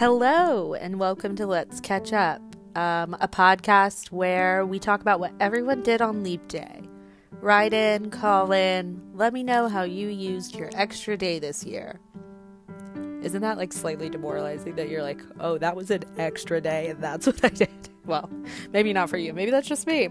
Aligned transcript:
Hello, 0.00 0.72
and 0.72 0.98
welcome 0.98 1.36
to 1.36 1.46
Let's 1.46 1.78
Catch 1.78 2.14
Up, 2.14 2.40
um, 2.74 3.14
a 3.20 3.28
podcast 3.28 4.10
where 4.10 4.64
we 4.64 4.78
talk 4.78 5.02
about 5.02 5.20
what 5.20 5.34
everyone 5.40 5.82
did 5.82 6.00
on 6.00 6.22
Leap 6.22 6.48
Day. 6.48 6.88
Write 7.42 7.74
in, 7.74 8.08
call 8.08 8.50
in, 8.50 8.98
let 9.12 9.34
me 9.34 9.42
know 9.42 9.68
how 9.68 9.82
you 9.82 10.08
used 10.08 10.56
your 10.56 10.70
extra 10.72 11.18
day 11.18 11.38
this 11.38 11.66
year. 11.66 12.00
Isn't 13.20 13.42
that 13.42 13.58
like 13.58 13.74
slightly 13.74 14.08
demoralizing 14.08 14.76
that 14.76 14.88
you're 14.88 15.02
like, 15.02 15.20
oh, 15.38 15.58
that 15.58 15.76
was 15.76 15.90
an 15.90 16.04
extra 16.16 16.62
day 16.62 16.88
and 16.88 17.04
that's 17.04 17.26
what 17.26 17.44
I 17.44 17.50
did? 17.50 17.90
Well, 18.06 18.30
maybe 18.72 18.94
not 18.94 19.10
for 19.10 19.18
you. 19.18 19.34
Maybe 19.34 19.50
that's 19.50 19.68
just 19.68 19.86
me. 19.86 20.08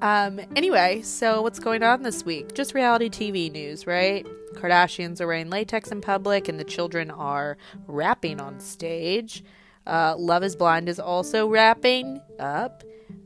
Um, 0.00 0.40
anyway, 0.54 1.02
so 1.02 1.42
what's 1.42 1.58
going 1.58 1.82
on 1.82 2.02
this 2.02 2.24
week? 2.24 2.54
Just 2.54 2.74
reality 2.74 3.08
TV 3.08 3.50
news, 3.50 3.86
right? 3.86 4.26
Kardashians 4.54 5.20
are 5.20 5.26
wearing 5.26 5.50
latex 5.50 5.90
in 5.90 6.00
public 6.00 6.48
and 6.48 6.58
the 6.58 6.64
children 6.64 7.10
are 7.10 7.56
rapping 7.86 8.40
on 8.40 8.60
stage. 8.60 9.42
Uh, 9.86 10.14
Love 10.16 10.44
is 10.44 10.54
Blind 10.54 10.88
is 10.88 11.00
also 11.00 11.48
wrapping 11.48 12.20
up. 12.38 12.84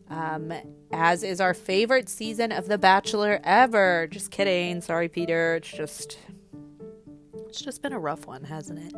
Um, 0.08 0.52
as 0.92 1.22
is 1.22 1.40
our 1.40 1.54
favorite 1.54 2.08
season 2.08 2.52
of 2.52 2.68
The 2.68 2.76
Bachelor 2.78 3.40
ever. 3.44 4.08
Just 4.10 4.30
kidding. 4.30 4.80
Sorry, 4.82 5.08
Peter. 5.08 5.56
It's 5.56 5.70
just 5.70 6.18
it's 7.48 7.60
just 7.60 7.82
been 7.82 7.92
a 7.92 7.98
rough 7.98 8.26
one, 8.26 8.44
hasn't 8.44 8.78
it? 8.78 8.94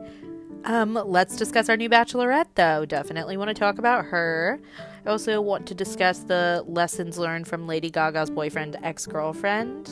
Um, 0.64 0.94
let's 0.94 1.36
discuss 1.36 1.68
our 1.68 1.76
new 1.76 1.90
bachelorette, 1.90 2.48
though. 2.54 2.84
Definitely 2.84 3.36
want 3.36 3.48
to 3.48 3.54
talk 3.54 3.78
about 3.78 4.06
her. 4.06 4.60
I 5.06 5.10
also 5.10 5.40
want 5.40 5.66
to 5.66 5.74
discuss 5.74 6.20
the 6.20 6.64
lessons 6.66 7.18
learned 7.18 7.46
from 7.46 7.66
Lady 7.66 7.90
Gaga's 7.90 8.30
boyfriend, 8.30 8.76
ex 8.82 9.06
girlfriend. 9.06 9.90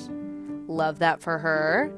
Love 0.69 1.01
that 1.01 1.21
for 1.21 1.39
her. 1.39 1.93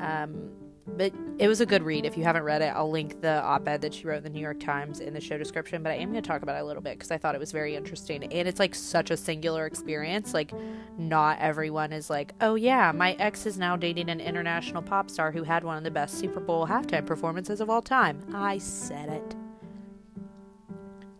Um, 0.00 0.50
but 0.96 1.12
it 1.38 1.48
was 1.48 1.60
a 1.60 1.66
good 1.66 1.82
read. 1.82 2.06
If 2.06 2.16
you 2.16 2.24
haven't 2.24 2.44
read 2.44 2.62
it, 2.62 2.72
I'll 2.74 2.90
link 2.90 3.20
the 3.20 3.42
op 3.42 3.68
ed 3.68 3.82
that 3.82 3.92
she 3.92 4.06
wrote 4.06 4.18
in 4.18 4.22
the 4.22 4.30
New 4.30 4.40
York 4.40 4.60
Times 4.60 5.00
in 5.00 5.12
the 5.12 5.20
show 5.20 5.36
description. 5.36 5.82
But 5.82 5.92
I 5.92 5.96
am 5.96 6.12
going 6.12 6.22
to 6.22 6.26
talk 6.26 6.42
about 6.42 6.56
it 6.56 6.60
a 6.60 6.64
little 6.64 6.82
bit 6.82 6.94
because 6.94 7.10
I 7.10 7.18
thought 7.18 7.34
it 7.34 7.38
was 7.38 7.52
very 7.52 7.76
interesting. 7.76 8.24
And 8.24 8.48
it's 8.48 8.58
like 8.58 8.74
such 8.74 9.10
a 9.10 9.16
singular 9.16 9.66
experience. 9.66 10.32
Like, 10.32 10.52
not 10.96 11.38
everyone 11.40 11.92
is 11.92 12.08
like, 12.08 12.32
oh, 12.40 12.54
yeah, 12.54 12.92
my 12.92 13.12
ex 13.14 13.44
is 13.44 13.58
now 13.58 13.76
dating 13.76 14.08
an 14.08 14.20
international 14.20 14.80
pop 14.80 15.10
star 15.10 15.30
who 15.30 15.42
had 15.42 15.64
one 15.64 15.76
of 15.76 15.84
the 15.84 15.90
best 15.90 16.18
Super 16.18 16.40
Bowl 16.40 16.66
halftime 16.66 17.04
performances 17.04 17.60
of 17.60 17.68
all 17.68 17.82
time. 17.82 18.24
I 18.32 18.56
said 18.58 19.10
it. 19.10 19.36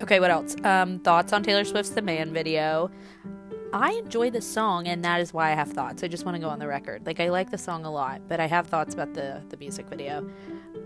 Okay, 0.06 0.20
what 0.20 0.30
else? 0.30 0.54
Um, 0.62 1.00
thoughts 1.00 1.32
on 1.32 1.42
Taylor 1.42 1.64
Swift's 1.64 1.90
The 1.90 2.00
Man 2.00 2.32
video. 2.32 2.92
I 3.72 3.90
enjoy 3.94 4.30
the 4.30 4.40
song, 4.40 4.86
and 4.86 5.04
that 5.04 5.20
is 5.20 5.34
why 5.34 5.50
I 5.50 5.54
have 5.54 5.72
thoughts. 5.72 6.04
I 6.04 6.06
just 6.06 6.24
want 6.24 6.36
to 6.36 6.38
go 6.40 6.48
on 6.48 6.60
the 6.60 6.68
record. 6.68 7.04
Like 7.04 7.18
I 7.18 7.28
like 7.28 7.50
the 7.50 7.58
song 7.58 7.84
a 7.84 7.90
lot, 7.90 8.20
but 8.28 8.38
I 8.38 8.46
have 8.46 8.68
thoughts 8.68 8.94
about 8.94 9.14
the 9.14 9.42
the 9.48 9.56
music 9.56 9.88
video. 9.88 10.30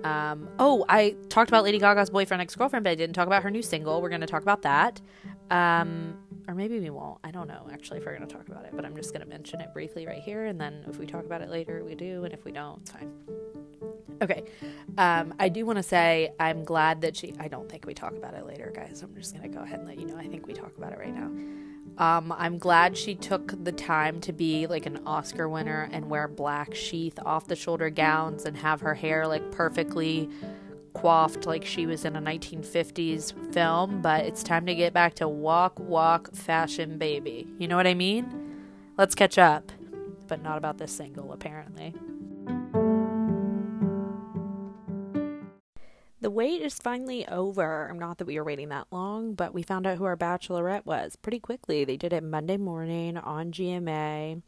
Um, 0.05 0.49
oh, 0.59 0.87
I 0.89 1.17
talked 1.29 1.51
about 1.51 1.65
Lady 1.65 1.79
Gaga's 1.79 2.09
boyfriend, 2.09 2.41
ex 2.41 2.57
girlfriend, 2.57 2.83
but 2.83 2.93
I 2.93 2.95
didn't 2.95 3.15
talk 3.15 3.27
about 3.27 3.43
her 3.43 3.51
new 3.51 3.61
single. 3.61 4.01
We're 4.01 4.09
going 4.09 4.23
to 4.23 4.27
talk 4.27 4.41
about 4.41 4.63
that. 4.63 5.03
Um, 5.51 6.17
or 6.51 6.55
maybe 6.55 6.81
we 6.81 6.91
won't. 6.91 7.17
I 7.23 7.31
don't 7.31 7.47
know 7.47 7.69
actually 7.73 8.01
if 8.01 8.07
we're 8.07 8.17
going 8.17 8.27
to 8.27 8.35
talk 8.35 8.49
about 8.49 8.65
it, 8.65 8.73
but 8.75 8.85
I'm 8.85 8.97
just 8.97 9.13
going 9.13 9.23
to 9.23 9.29
mention 9.29 9.61
it 9.61 9.73
briefly 9.73 10.05
right 10.05 10.21
here. 10.21 10.47
And 10.47 10.61
then 10.61 10.85
if 10.89 10.99
we 10.99 11.07
talk 11.07 11.25
about 11.25 11.43
it 11.43 11.49
later, 11.49 11.85
we 11.85 11.95
do. 11.95 12.25
And 12.25 12.35
if 12.35 12.45
we 12.45 12.51
don't, 12.51 12.81
it's 12.81 12.91
fine. 12.91 13.13
Okay. 14.21 14.43
Um, 14.99 15.33
I 15.39 15.49
do 15.49 15.65
want 15.65 15.77
to 15.77 15.83
say 15.85 16.33
I'm 16.41 16.65
glad 16.65 17.03
that 17.03 17.17
she, 17.17 17.35
I 17.39 17.47
don't 17.47 17.71
think 17.71 17.87
we 17.87 17.95
talk 17.95 18.17
about 18.17 18.35
it 18.35 18.47
later, 18.47 18.73
guys. 18.75 19.01
I'm 19.03 19.15
just 19.15 19.33
going 19.33 19.49
to 19.49 19.57
go 19.57 19.63
ahead 19.63 19.79
and 19.79 19.87
let 19.87 20.01
you 20.01 20.07
know. 20.07 20.17
I 20.17 20.27
think 20.27 20.49
we 20.49 20.53
talk 20.53 20.77
about 20.77 20.93
it 20.93 20.99
right 20.99 21.15
now. 21.15 21.31
Um, 22.05 22.35
I'm 22.37 22.59
glad 22.59 22.97
she 22.97 23.15
took 23.15 23.63
the 23.63 23.73
time 23.73 24.21
to 24.23 24.33
be 24.33 24.67
like 24.67 24.87
an 24.87 25.01
Oscar 25.07 25.49
winner 25.49 25.89
and 25.93 26.11
wear 26.11 26.27
black 26.27 26.75
sheath 26.75 27.19
off 27.25 27.47
the 27.47 27.55
shoulder 27.55 27.91
gowns 27.91 28.45
and 28.45 28.57
have 28.57 28.81
her 28.81 28.95
hair 28.95 29.29
like 29.29 29.53
perfectly 29.53 30.29
coiffed 30.95 31.47
like 31.47 31.65
she 31.65 31.87
was 31.87 32.05
in 32.05 32.17
a 32.17 32.21
1950s 32.21 33.53
film. 33.53 34.01
But 34.03 34.25
it's 34.27 34.43
time 34.43 34.67
to 34.67 34.75
get 34.75 34.93
back 34.93 35.15
to 35.15 35.29
walk, 35.29 35.79
walk, 35.79 36.35
fashion, 36.35 36.99
baby. 36.99 37.49
You 37.59 37.69
know 37.69 37.77
what 37.77 37.87
I 37.87 37.95
mean? 37.95 38.63
Let's 38.97 39.15
catch 39.15 39.39
up. 39.39 39.73
But 40.29 40.43
not 40.43 40.59
about 40.59 40.79
this 40.79 40.93
single, 40.93 41.33
apparently. 41.33 41.95
The 46.23 46.31
wait 46.31 46.61
is 46.61 46.79
finally 46.79 47.27
over. 47.27 47.91
Not 47.97 48.19
that 48.19 48.27
we 48.27 48.39
were 48.39 48.45
waiting 48.45 48.69
that 48.69 48.87
long, 48.93 49.33
but 49.33 49.55
we 49.55 49.63
found 49.63 49.87
out 49.87 49.97
who 49.97 50.05
our 50.05 50.19
bachelorette 50.19 50.85
was 50.85 51.17
pretty 51.17 51.41
quickly. 51.41 51.85
They 51.85 51.97
did 51.97 52.13
it 52.13 52.23
Monday 52.23 52.59
morning 52.59 53.17
on 53.17 53.53
GMA. 53.53 54.43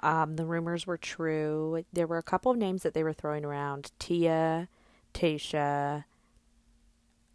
Um, 0.00 0.34
the 0.34 0.46
rumors 0.46 0.86
were 0.86 0.96
true. 0.96 1.84
There 1.92 2.06
were 2.06 2.18
a 2.18 2.22
couple 2.22 2.50
of 2.50 2.58
names 2.58 2.82
that 2.82 2.94
they 2.94 3.02
were 3.02 3.12
throwing 3.12 3.44
around 3.44 3.92
Tia, 3.98 4.68
Tayshia. 5.14 6.04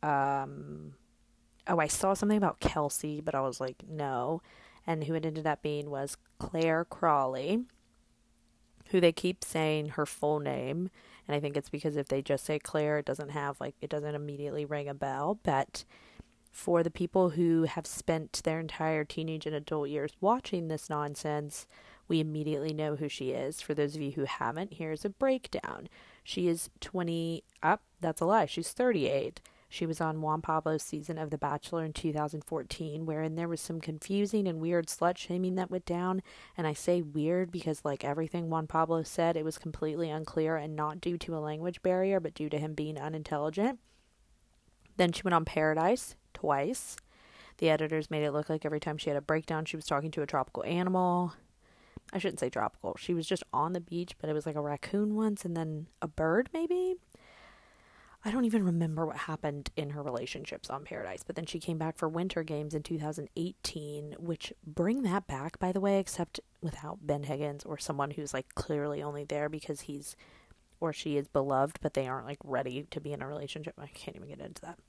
Um, 0.03 0.94
oh, 1.67 1.79
I 1.79 1.88
saw 1.88 2.13
something 2.13 2.38
about 2.38 2.59
Kelsey, 2.59 3.22
but 3.22 3.35
I 3.35 3.41
was 3.41 3.59
like, 3.59 3.84
no. 3.90 4.41
And 4.85 5.06
who 5.06 5.16
it 5.16 5.25
ended 5.25 5.47
up 5.47 5.62
being 5.62 5.89
was 5.89 6.18
Clare 6.39 6.85
Crawley, 6.85 7.63
who 8.89 9.01
they 9.01 9.12
keep 9.12 9.44
saying 9.44 9.89
her 9.89 10.06
full 10.06 10.39
name 10.39 10.89
and 11.29 11.35
I 11.35 11.39
think 11.39 11.56
it's 11.56 11.69
because 11.69 11.95
if 11.95 12.07
they 12.07 12.23
just 12.23 12.44
say 12.44 12.57
Clare, 12.57 12.97
it 12.97 13.06
doesn't 13.06 13.29
have 13.29 13.62
like 13.62 13.75
it 13.81 13.89
doesn't 13.91 14.16
immediately 14.16 14.66
ring 14.66 14.89
a 14.89 14.95
bell. 14.95 15.39
But 15.44 15.85
for 16.51 16.81
the 16.81 16.89
people 16.89 17.29
who 17.29 17.66
have 17.66 17.85
spent 17.85 18.41
their 18.44 18.59
entire 18.59 19.06
teenage 19.06 19.45
and 19.45 19.56
adult 19.56 19.89
years 19.89 20.13
watching 20.19 20.68
this 20.68 20.89
nonsense, 20.89 21.68
we 22.07 22.19
immediately 22.19 22.73
know 22.73 22.95
who 22.95 23.07
she 23.07 23.29
is. 23.29 23.62
For 23.62 23.75
those 23.75 23.95
of 23.95 24.01
you 24.01 24.13
who 24.13 24.25
haven't, 24.25 24.73
here's 24.73 25.06
a 25.06 25.09
breakdown. 25.09 25.88
She 26.29 26.47
is 26.47 26.69
20 26.81 27.44
up, 27.63 27.81
that's 28.00 28.22
a 28.22 28.25
lie. 28.25 28.45
She's 28.45 28.72
38. 28.72 29.41
She 29.67 29.88
was 29.88 30.00
on 30.00 30.22
Juan 30.22 30.44
Pablo's 30.44 30.84
season 30.84 31.17
of 31.17 31.31
The 31.31 31.40
Bachelor 31.40 31.84
in 31.84 31.91
2014, 31.91 33.07
wherein 33.07 33.34
there 33.34 33.47
was 33.47 33.59
some 33.59 33.81
confusing 33.81 34.47
and 34.47 34.59
weird 34.59 34.85
slut 34.85 35.18
shaming 35.18 35.56
that 35.56 35.72
went 35.72 35.88
down. 35.88 36.22
And 36.56 36.68
I 36.68 36.73
say 36.73 37.01
weird 37.01 37.51
because, 37.51 37.84
like 37.84 38.03
everything 38.03 38.51
Juan 38.51 38.68
Pablo 38.68 39.01
said, 39.01 39.38
it 39.38 39.44
was 39.44 39.57
completely 39.57 40.12
unclear 40.12 40.56
and 40.56 40.75
not 40.75 41.01
due 41.01 41.18
to 41.18 41.35
a 41.35 41.39
language 41.39 41.81
barrier, 41.81 42.19
but 42.19 42.35
due 42.35 42.50
to 42.50 42.59
him 42.59 42.75
being 42.75 43.00
unintelligent. 43.00 43.79
Then 44.97 45.12
she 45.12 45.23
went 45.23 45.34
on 45.34 45.45
Paradise 45.45 46.16
twice. 46.35 46.95
The 47.57 47.72
editors 47.72 48.12
made 48.12 48.23
it 48.23 48.34
look 48.34 48.51
like 48.51 48.66
every 48.66 48.79
time 48.79 49.00
she 49.00 49.09
had 49.09 49.18
a 49.18 49.22
breakdown, 49.22 49.66
she 49.66 49.78
was 49.78 49.85
talking 49.88 50.12
to 50.12 50.22
a 50.22 50.28
tropical 50.28 50.63
animal. 50.63 51.34
I 52.12 52.18
shouldn't 52.18 52.40
say 52.40 52.50
tropical. 52.50 52.96
She 53.00 53.14
was 53.14 53.28
just 53.28 53.44
on 53.53 53.74
the 53.74 53.81
beach, 53.81 54.16
but 54.20 54.30
it 54.30 54.34
was 54.34 54.46
like 54.46 54.56
a 54.56 54.62
raccoon 54.62 55.16
once 55.16 55.46
and 55.46 55.56
then 55.56 55.88
a 56.02 56.08
bird, 56.08 56.50
maybe? 56.53 56.96
I 58.25 58.31
don't 58.31 58.46
even 58.46 58.66
remember 58.66 59.06
what 59.06 59.16
happened 59.16 59.70
in 59.78 59.92
her 59.92 60.03
relationships 60.03 60.69
on 60.69 60.84
Paradise, 60.84 61.24
but 61.25 61.38
then 61.38 61.46
she 61.46 61.59
came 61.59 61.78
back 61.78 61.98
for 61.98 62.09
Winter 62.09 62.44
Games 62.44 62.74
in 62.74 62.84
2018, 62.84 64.16
which 64.19 64.52
bring 64.66 65.03
that 65.03 65.25
back, 65.25 65.58
by 65.58 65.72
the 65.72 65.80
way, 65.80 66.00
except 66.00 66.42
without 66.62 66.98
Ben 67.02 67.24
Higgins 67.24 67.64
or 67.64 67.78
someone 67.78 68.12
who's 68.12 68.34
like 68.34 68.53
clearly 68.56 69.02
only 69.02 69.24
there 69.24 69.48
because 69.48 69.81
he's 69.81 70.18
or 70.81 70.92
she 70.92 71.18
is 71.18 71.28
beloved, 71.28 71.80
but 71.81 71.94
they 71.94 72.08
aren't 72.08 72.25
like 72.25 72.40
ready 72.44 72.86
to 72.92 73.00
be 73.00 73.14
in 73.14 73.22
a 73.22 73.28
relationship. 73.28 73.74
I 73.78 73.88
can't 73.88 74.18
even 74.18 74.30
get 74.30 74.40
into 74.40 74.62
that. 74.64 74.80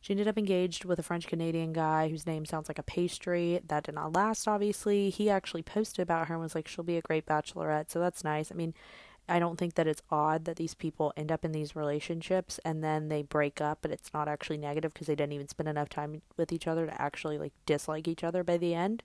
She 0.00 0.12
ended 0.12 0.28
up 0.28 0.38
engaged 0.38 0.84
with 0.84 0.98
a 0.98 1.02
French 1.02 1.26
Canadian 1.26 1.72
guy 1.72 2.08
whose 2.08 2.26
name 2.26 2.44
sounds 2.44 2.68
like 2.68 2.78
a 2.78 2.84
pastry. 2.84 3.60
That 3.66 3.84
did 3.84 3.94
not 3.94 4.14
last, 4.14 4.46
obviously. 4.46 5.10
He 5.10 5.28
actually 5.28 5.62
posted 5.62 6.02
about 6.02 6.28
her 6.28 6.34
and 6.34 6.42
was 6.42 6.54
like, 6.54 6.68
she'll 6.68 6.84
be 6.84 6.96
a 6.96 7.02
great 7.02 7.26
bachelorette. 7.26 7.90
So 7.90 7.98
that's 7.98 8.22
nice. 8.22 8.52
I 8.52 8.54
mean, 8.54 8.74
I 9.28 9.38
don't 9.38 9.58
think 9.58 9.74
that 9.74 9.86
it's 9.86 10.02
odd 10.10 10.46
that 10.46 10.56
these 10.56 10.74
people 10.74 11.12
end 11.16 11.30
up 11.30 11.44
in 11.44 11.52
these 11.52 11.76
relationships 11.76 12.58
and 12.64 12.82
then 12.82 13.08
they 13.08 13.22
break 13.22 13.60
up, 13.60 13.78
but 13.82 13.90
it's 13.90 14.12
not 14.14 14.28
actually 14.28 14.56
negative 14.56 14.94
because 14.94 15.06
they 15.06 15.14
didn't 15.14 15.34
even 15.34 15.48
spend 15.48 15.68
enough 15.68 15.90
time 15.90 16.22
with 16.36 16.52
each 16.52 16.66
other 16.66 16.86
to 16.86 17.02
actually 17.02 17.36
like 17.36 17.52
dislike 17.66 18.08
each 18.08 18.24
other 18.24 18.42
by 18.42 18.56
the 18.56 18.74
end. 18.74 19.02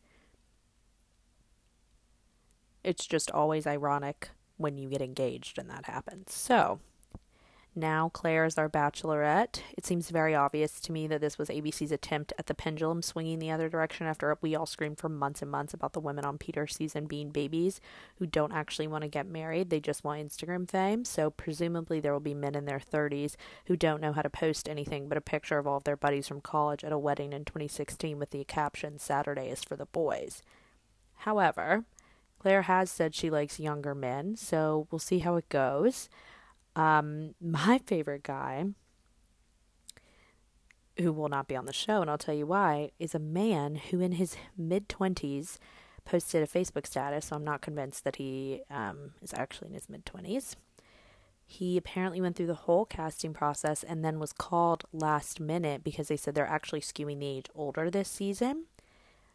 It's 2.83 3.05
just 3.05 3.31
always 3.31 3.67
ironic 3.67 4.29
when 4.57 4.77
you 4.77 4.89
get 4.89 5.01
engaged 5.01 5.57
and 5.57 5.69
that 5.69 5.85
happens. 5.85 6.33
So, 6.33 6.79
now 7.75 8.09
Clare 8.09 8.46
is 8.46 8.58
our 8.58 8.70
bachelorette. 8.70 9.61
It 9.78 9.85
seems 9.85 10.09
very 10.09 10.35
obvious 10.35 10.79
to 10.81 10.91
me 10.91 11.08
that 11.08 11.22
this 11.22 11.37
was 11.37 11.49
ABC's 11.49 11.91
attempt 11.91 12.31
at 12.37 12.46
the 12.46 12.53
pendulum 12.53 13.02
swinging 13.02 13.40
the 13.40 13.52
other 13.52 13.70
direction 13.70 14.05
after 14.05 14.37
we 14.41 14.55
all 14.55 14.66
screamed 14.66 14.99
for 14.99 15.09
months 15.09 15.41
and 15.41 15.49
months 15.49 15.73
about 15.73 15.93
the 15.93 15.99
women 15.99 16.23
on 16.23 16.37
Peter's 16.37 16.75
season 16.75 17.05
being 17.05 17.29
babies 17.29 17.81
who 18.17 18.28
don't 18.28 18.53
actually 18.53 18.87
want 18.87 19.03
to 19.03 19.08
get 19.08 19.25
married. 19.25 19.70
They 19.70 19.79
just 19.79 20.03
want 20.03 20.22
Instagram 20.22 20.70
fame. 20.70 21.03
So 21.03 21.31
presumably 21.31 21.99
there 21.99 22.14
will 22.14 22.20
be 22.20 22.34
men 22.34 22.55
in 22.55 22.66
their 22.66 22.79
30s 22.79 23.35
who 23.66 23.75
don't 23.75 24.02
know 24.02 24.14
how 24.14 24.22
to 24.22 24.29
post 24.29 24.70
anything 24.70 25.08
but 25.08 25.17
a 25.17 25.22
picture 25.22 25.58
of 25.58 25.66
all 25.66 25.78
of 25.78 25.84
their 25.84 25.97
buddies 25.97 26.28
from 26.28 26.41
college 26.41 26.84
at 26.84 26.91
a 26.91 26.99
wedding 26.99 27.34
in 27.34 27.46
2016 27.46 28.20
with 28.20 28.29
the 28.29 28.43
caption 28.43 28.99
Saturday 28.99 29.49
is 29.49 29.64
for 29.64 29.75
the 29.75 29.87
boys. 29.87 30.43
However, 31.17 31.85
Clare 32.40 32.64
has 32.64 32.91
said 32.91 33.16
she 33.16 33.29
likes 33.29 33.59
younger 33.59 33.96
men, 33.96 34.35
so 34.35 34.87
we'll 34.91 34.99
see 34.99 35.20
how 35.20 35.37
it 35.37 35.47
goes. 35.47 36.09
Um, 36.75 37.35
my 37.40 37.79
favorite 37.85 38.23
guy, 38.23 38.66
who 40.99 41.11
will 41.11 41.29
not 41.29 41.47
be 41.47 41.55
on 41.55 41.66
the 41.66 41.73
show, 41.73 42.02
and 42.02 42.09
I'll 42.09 42.17
tell 42.17 42.35
you 42.35 42.46
why, 42.46 42.91
is 42.99 43.16
a 43.16 43.20
man 43.20 43.75
who 43.75 43.99
in 43.99 44.14
his 44.14 44.35
mid 44.58 44.90
20s 44.90 45.58
posted 46.05 46.43
a 46.43 46.47
Facebook 46.47 46.85
status, 46.85 47.28
so 47.28 47.35
I'm 47.35 47.43
not 47.46 47.61
convinced 47.61 48.03
that 48.03 48.17
he 48.17 48.61
um, 48.70 49.11
is 49.22 49.34
actually 49.34 49.70
in 49.70 49.73
his 49.73 49.90
mid 49.90 50.05
20s. 50.05 50.55
he 51.46 51.78
apparently 51.78 52.22
went 52.22 52.35
through 52.35 52.47
the 52.47 52.53
whole 52.53 52.85
casting 52.85 53.34
process 53.34 53.84
and 53.84 54.03
then 54.03 54.20
was 54.20 54.34
called 54.34 54.85
last 54.91 55.40
minute 55.40 55.84
because 55.84 56.08
they 56.08 56.17
said 56.17 56.34
they're 56.34 56.47
actually 56.47 56.81
skewing 56.81 57.20
the 57.20 57.28
age 57.28 57.46
older 57.53 57.90
this 57.90 58.09
season. 58.09 58.66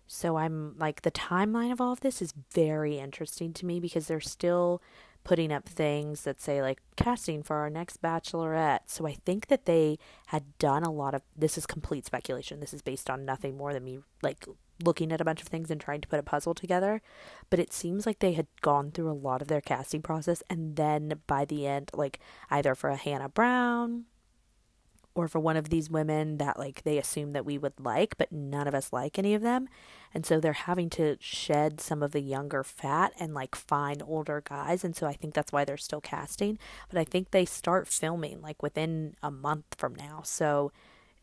So 0.07 0.37
I'm 0.37 0.75
like, 0.79 1.03
the 1.03 1.11
timeline 1.11 1.71
of 1.71 1.81
all 1.81 1.93
of 1.93 2.01
this 2.01 2.23
is 2.23 2.33
very 2.53 2.99
interesting 2.99 3.53
to 3.55 3.67
me 3.67 3.79
because 3.79 4.07
they're 4.07 4.21
still 4.21 4.81
putting 5.29 5.53
up 5.53 5.69
things 5.69 6.23
that 6.23 6.41
say 6.41 6.63
like 6.63 6.81
casting 6.97 7.43
for 7.43 7.57
our 7.57 7.69
next 7.69 8.01
bachelorette. 8.01 8.79
So 8.87 9.07
I 9.07 9.13
think 9.13 9.49
that 9.49 9.67
they 9.67 9.99
had 10.29 10.57
done 10.59 10.85
a 10.85 10.91
lot 10.91 11.15
of 11.15 11.21
this 11.37 11.59
is 11.59 11.67
complete 11.67 12.07
speculation. 12.07 12.61
This 12.61 12.73
is 12.73 12.81
based 12.81 13.11
on 13.11 13.27
nothing 13.27 13.55
more 13.55 13.75
than 13.75 13.85
me 13.85 13.99
like 14.23 14.47
looking 14.83 15.13
at 15.13 15.21
a 15.21 15.27
bunch 15.27 15.43
of 15.43 15.49
things 15.49 15.71
and 15.71 15.79
trying 15.79 16.01
to 16.01 16.09
put 16.09 16.19
a 16.19 16.23
puzzle 16.23 16.55
together. 16.55 17.03
But 17.51 17.59
it 17.59 17.75
seems 17.75 18.07
like 18.07 18.21
they 18.21 18.33
had 18.33 18.47
gone 18.63 18.91
through 18.91 19.11
a 19.11 19.13
lot 19.13 19.43
of 19.43 19.49
their 19.49 19.61
casting 19.61 20.01
process 20.01 20.43
and 20.49 20.77
then 20.77 21.21
by 21.27 21.45
the 21.45 21.67
end, 21.67 21.91
like 21.93 22.21
either 22.49 22.75
for 22.75 22.89
a 22.89 22.97
Hannah 22.97 23.29
Brown 23.29 24.07
or 25.19 25.27
for 25.27 25.41
one 25.41 25.57
of 25.57 25.69
these 25.69 25.91
women 25.91 26.39
that 26.39 26.57
like 26.57 26.85
they 26.85 26.97
assume 26.97 27.33
that 27.33 27.45
we 27.45 27.59
would 27.59 27.73
like, 27.81 28.17
but 28.17 28.31
none 28.31 28.69
of 28.69 28.75
us 28.75 28.93
like 28.93 29.19
any 29.19 29.35
of 29.35 29.43
them. 29.43 29.69
And 30.15 30.25
so 30.25 30.39
they're 30.39 30.53
having 30.53 30.89
to 30.91 31.17
shed 31.19 31.81
some 31.81 32.05
of 32.05 32.13
the 32.13 32.21
younger 32.21 32.63
fat 32.63 33.13
and 33.19 33.35
like 33.35 33.57
find 33.57 34.01
older 34.07 34.41
guys. 34.45 34.85
And 34.85 34.95
so 34.95 35.09
I 35.09 35.15
think 35.15 35.35
that's 35.35 35.51
why 35.51 35.65
they're 35.65 35.77
still 35.77 36.01
casting. 36.01 36.57
But 36.89 37.01
I 37.01 37.05
think 37.05 37.33
they 37.33 37.45
start 37.45 37.89
filming 37.89 38.41
like 38.41 38.63
within 38.63 39.17
a 39.21 39.33
month 39.33 39.75
from 39.77 39.97
now. 39.97 40.21
So 40.23 40.71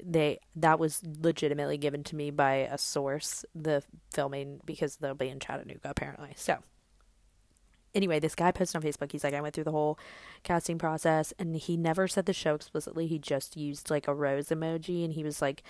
they 0.03 0.39
that 0.57 0.77
was 0.77 1.01
legitimately 1.21 1.77
given 1.77 2.03
to 2.03 2.17
me 2.17 2.31
by 2.31 2.67
a 2.69 2.77
source 2.77 3.45
the 3.55 3.81
filming 4.11 4.59
because 4.65 4.97
they'll 4.97 5.13
be 5.15 5.29
in 5.29 5.39
Chattanooga 5.39 5.89
apparently. 5.89 6.33
So 6.35 6.57
anyway, 7.95 8.19
this 8.19 8.35
guy 8.35 8.51
posted 8.51 8.83
on 8.83 8.87
Facebook. 8.87 9.11
He's 9.11 9.23
like, 9.23 9.33
I 9.33 9.41
went 9.41 9.55
through 9.55 9.63
the 9.63 9.71
whole 9.71 9.97
casting 10.43 10.77
process, 10.77 11.33
and 11.39 11.55
he 11.55 11.77
never 11.77 12.07
said 12.07 12.25
the 12.25 12.33
show 12.33 12.53
explicitly. 12.53 13.07
He 13.07 13.17
just 13.17 13.57
used 13.57 13.89
like 13.89 14.07
a 14.07 14.13
rose 14.13 14.49
emoji, 14.49 15.03
and 15.03 15.13
he 15.13 15.23
was 15.23 15.41
like, 15.41 15.63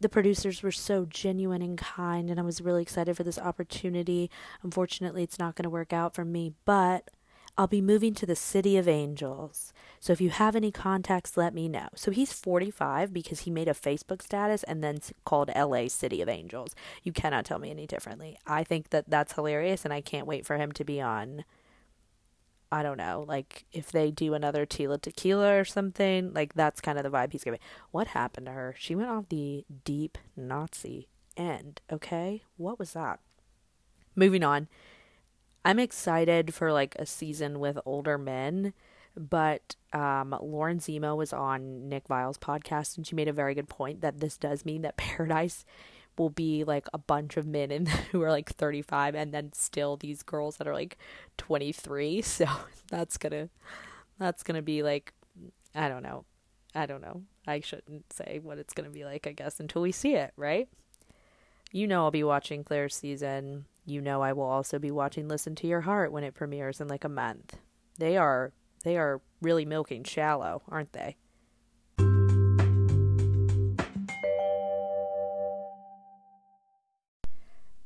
the 0.00 0.08
producers 0.08 0.62
were 0.62 0.72
so 0.72 1.04
genuine 1.04 1.60
and 1.60 1.76
kind, 1.76 2.30
and 2.30 2.38
I 2.38 2.44
was 2.44 2.60
really 2.60 2.82
excited 2.82 3.16
for 3.16 3.24
this 3.24 3.38
opportunity. 3.38 4.30
Unfortunately, 4.62 5.22
it's 5.22 5.38
not 5.38 5.56
going 5.56 5.64
to 5.64 5.70
work 5.70 5.92
out 5.92 6.14
for 6.14 6.24
me, 6.24 6.54
but. 6.64 7.10
I'll 7.58 7.66
be 7.66 7.82
moving 7.82 8.14
to 8.14 8.24
the 8.24 8.34
City 8.34 8.78
of 8.78 8.88
Angels. 8.88 9.74
So 10.00 10.14
if 10.14 10.22
you 10.22 10.30
have 10.30 10.56
any 10.56 10.70
contacts, 10.70 11.36
let 11.36 11.52
me 11.52 11.68
know. 11.68 11.88
So 11.94 12.10
he's 12.10 12.32
45 12.32 13.12
because 13.12 13.40
he 13.40 13.50
made 13.50 13.68
a 13.68 13.74
Facebook 13.74 14.22
status 14.22 14.62
and 14.62 14.82
then 14.82 15.00
called 15.26 15.50
LA 15.54 15.88
City 15.88 16.22
of 16.22 16.30
Angels. 16.30 16.74
You 17.02 17.12
cannot 17.12 17.44
tell 17.44 17.58
me 17.58 17.70
any 17.70 17.86
differently. 17.86 18.38
I 18.46 18.64
think 18.64 18.88
that 18.88 19.04
that's 19.06 19.34
hilarious 19.34 19.84
and 19.84 19.92
I 19.92 20.00
can't 20.00 20.26
wait 20.26 20.46
for 20.46 20.56
him 20.56 20.72
to 20.72 20.82
be 20.82 20.98
on 20.98 21.44
I 22.72 22.82
don't 22.82 22.96
know, 22.96 23.26
like 23.28 23.66
if 23.70 23.92
they 23.92 24.10
do 24.10 24.32
another 24.32 24.64
Tila 24.64 24.98
Tequila 24.98 25.58
or 25.58 25.64
something, 25.64 26.32
like 26.32 26.54
that's 26.54 26.80
kind 26.80 26.96
of 26.96 27.04
the 27.04 27.10
vibe 27.10 27.32
he's 27.32 27.44
giving. 27.44 27.60
What 27.90 28.08
happened 28.08 28.46
to 28.46 28.52
her? 28.52 28.74
She 28.78 28.94
went 28.94 29.10
off 29.10 29.28
the 29.28 29.66
deep 29.84 30.16
Nazi 30.34 31.08
end, 31.36 31.82
okay? 31.92 32.44
What 32.56 32.78
was 32.78 32.94
that? 32.94 33.20
Moving 34.16 34.42
on. 34.42 34.68
I'm 35.66 35.78
excited 35.78 36.54
for 36.54 36.72
like 36.72 36.94
a 36.98 37.04
season 37.04 37.60
with 37.60 37.78
older 37.84 38.16
men, 38.16 38.72
but 39.14 39.76
um, 39.92 40.34
Lauren 40.40 40.80
Zima 40.80 41.14
was 41.14 41.34
on 41.34 41.90
Nick 41.90 42.08
Viall's 42.08 42.38
podcast 42.38 42.96
and 42.96 43.06
she 43.06 43.14
made 43.14 43.28
a 43.28 43.34
very 43.34 43.54
good 43.54 43.68
point 43.68 44.00
that 44.00 44.20
this 44.20 44.38
does 44.38 44.64
mean 44.64 44.80
that 44.80 44.96
Paradise 44.96 45.66
will 46.18 46.30
be 46.30 46.64
like 46.64 46.86
a 46.92 46.98
bunch 46.98 47.36
of 47.36 47.46
men 47.46 47.86
who 48.12 48.22
are 48.22 48.30
like 48.30 48.50
35 48.50 49.14
and 49.14 49.32
then 49.32 49.52
still 49.52 49.96
these 49.96 50.22
girls 50.22 50.56
that 50.56 50.66
are 50.68 50.74
like 50.74 50.98
23 51.38 52.22
so 52.22 52.46
that's 52.88 53.16
gonna 53.16 53.48
that's 54.18 54.42
gonna 54.42 54.62
be 54.62 54.82
like 54.82 55.12
i 55.74 55.88
don't 55.88 56.02
know. 56.02 56.24
I 56.74 56.86
don't 56.86 57.02
know. 57.02 57.20
I 57.46 57.60
shouldn't 57.60 58.10
say 58.10 58.40
what 58.42 58.56
it's 58.58 58.72
gonna 58.72 58.90
be 58.90 59.04
like 59.04 59.26
i 59.26 59.32
guess 59.32 59.60
until 59.60 59.82
we 59.82 59.92
see 59.92 60.14
it 60.14 60.32
right? 60.36 60.68
You 61.70 61.86
know 61.86 62.04
i'll 62.04 62.10
be 62.10 62.24
watching 62.24 62.64
clare's 62.64 62.94
season. 62.94 63.66
You 63.84 64.00
know 64.00 64.22
i 64.22 64.32
will 64.32 64.44
also 64.44 64.78
be 64.78 64.90
watching 64.90 65.28
listen 65.28 65.54
to 65.56 65.66
your 65.66 65.82
heart 65.82 66.12
when 66.12 66.24
it 66.24 66.34
premieres 66.34 66.80
in 66.80 66.88
like 66.88 67.04
a 67.04 67.08
month. 67.08 67.56
They 67.98 68.16
are 68.16 68.52
they 68.84 68.96
are 68.96 69.20
really 69.40 69.64
milking 69.64 70.04
shallow 70.04 70.62
aren't 70.68 70.92
they 70.92 71.16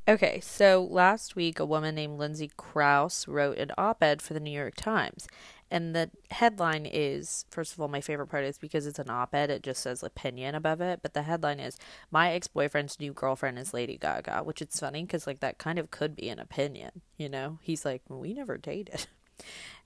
Okay, 0.09 0.39
so 0.39 0.87
last 0.89 1.35
week 1.35 1.59
a 1.59 1.65
woman 1.65 1.95
named 1.95 2.17
Lindsay 2.17 2.49
Crouse 2.55 3.27
wrote 3.27 3.57
an 3.57 3.71
op 3.77 4.01
ed 4.01 4.21
for 4.21 4.33
the 4.33 4.39
New 4.39 4.51
York 4.51 4.75
Times. 4.77 5.27
And 5.69 5.93
the 5.93 6.09
headline 6.31 6.85
is 6.85 7.43
first 7.49 7.73
of 7.73 7.81
all, 7.81 7.89
my 7.89 7.99
favorite 7.99 8.27
part 8.27 8.45
is 8.45 8.57
because 8.57 8.87
it's 8.87 8.99
an 8.99 9.09
op 9.09 9.35
ed, 9.35 9.49
it 9.49 9.63
just 9.63 9.83
says 9.83 10.03
opinion 10.03 10.55
above 10.55 10.79
it. 10.79 11.01
But 11.01 11.13
the 11.13 11.23
headline 11.23 11.59
is 11.59 11.77
My 12.09 12.31
ex 12.31 12.47
boyfriend's 12.47 13.01
new 13.01 13.11
girlfriend 13.11 13.59
is 13.59 13.73
Lady 13.73 13.97
Gaga, 13.97 14.43
which 14.45 14.61
it's 14.61 14.79
funny 14.79 15.03
because, 15.03 15.27
like, 15.27 15.41
that 15.41 15.57
kind 15.57 15.77
of 15.77 15.91
could 15.91 16.15
be 16.15 16.29
an 16.29 16.39
opinion, 16.39 17.01
you 17.17 17.27
know? 17.27 17.59
He's 17.61 17.83
like, 17.83 18.01
We 18.07 18.33
never 18.33 18.57
dated. 18.57 19.07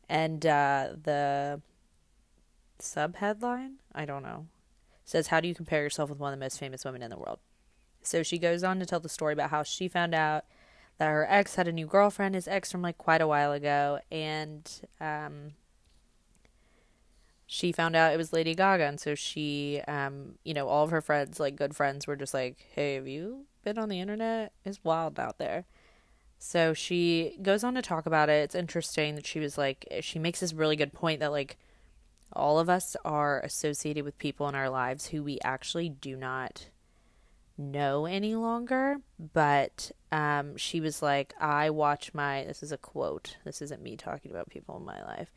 And 0.10 0.46
uh, 0.46 0.90
the 1.04 1.62
sub 2.80 3.16
headline, 3.16 3.76
I 3.96 4.04
don't 4.04 4.24
know, 4.24 4.48
says, 5.06 5.28
How 5.28 5.40
do 5.40 5.48
you 5.48 5.56
compare 5.56 5.82
yourself 5.82 6.10
with 6.10 6.20
one 6.20 6.34
of 6.34 6.40
the 6.40 6.44
most 6.44 6.60
famous 6.60 6.84
women 6.84 7.02
in 7.02 7.10
the 7.10 7.18
world? 7.18 7.40
So 8.04 8.24
she 8.24 8.38
goes 8.38 8.64
on 8.64 8.80
to 8.80 8.86
tell 8.86 9.00
the 9.00 9.10
story 9.10 9.34
about 9.34 9.50
how 9.50 9.64
she 9.64 9.88
found 9.88 10.14
out 10.16 10.46
that 10.98 11.10
her 11.10 11.26
ex 11.30 11.56
had 11.56 11.68
a 11.68 11.72
new 11.72 11.88
girlfriend, 11.88 12.36
his 12.36 12.48
ex 12.48 12.72
from 12.72 12.82
like 12.82 12.98
quite 12.98 13.22
a 13.22 13.28
while 13.28 13.52
ago, 13.52 14.00
and 14.12 14.70
um, 15.00 15.54
she 17.46 17.72
found 17.72 17.96
out 17.96 18.14
it 18.14 18.18
was 18.18 18.34
Lady 18.34 18.56
Gaga, 18.56 18.84
and 18.84 19.00
so 19.00 19.16
she, 19.16 19.82
um, 19.88 20.36
you 20.44 20.54
know, 20.54 20.68
all 20.68 20.84
of 20.84 20.92
her 20.92 21.02
friends, 21.02 21.40
like 21.40 21.56
good 21.56 21.76
friends, 21.76 22.08
were 22.08 22.16
just 22.16 22.34
like, 22.34 22.58
"Hey, 22.74 22.96
have 22.96 23.08
you 23.08 23.46
been 23.64 23.78
on 23.78 23.90
the 23.90 24.00
internet? 24.00 24.54
It's 24.64 24.84
wild 24.84 25.20
out 25.20 25.38
there." 25.38 25.66
So 26.44 26.74
she 26.74 27.38
goes 27.40 27.64
on 27.64 27.76
to 27.76 27.84
talk 27.84 28.08
about 28.08 28.28
it. 28.28 28.44
It's 28.44 28.56
interesting 28.56 29.14
that 29.14 29.28
she 29.28 29.40
was 29.40 29.60
like, 29.60 29.88
she 30.02 30.18
makes 30.18 30.40
this 30.40 30.54
really 30.54 30.76
good 30.76 30.92
point 30.92 31.20
that 31.20 31.32
like 31.32 31.60
all 32.34 32.58
of 32.58 32.68
us 32.68 32.96
are 33.06 33.40
associated 33.42 34.04
with 34.04 34.18
people 34.18 34.50
in 34.50 34.56
our 34.56 34.70
lives 34.70 35.08
who 35.08 35.22
we 35.22 35.38
actually 35.44 35.88
do 35.88 36.16
not 36.16 36.66
know 37.58 38.06
any 38.06 38.36
longer. 38.36 38.98
But 39.34 39.92
um, 40.12 40.58
she 40.58 40.80
was 40.80 41.02
like, 41.02 41.34
I 41.40 41.70
watch 41.70 42.14
my, 42.14 42.44
this 42.44 42.64
is 42.64 42.72
a 42.72 42.78
quote, 42.78 43.38
this 43.46 43.62
isn't 43.62 43.82
me 43.82 43.96
talking 43.96 44.32
about 44.32 44.50
people 44.50 44.78
in 44.78 44.86
my 44.86 45.02
life. 45.04 45.32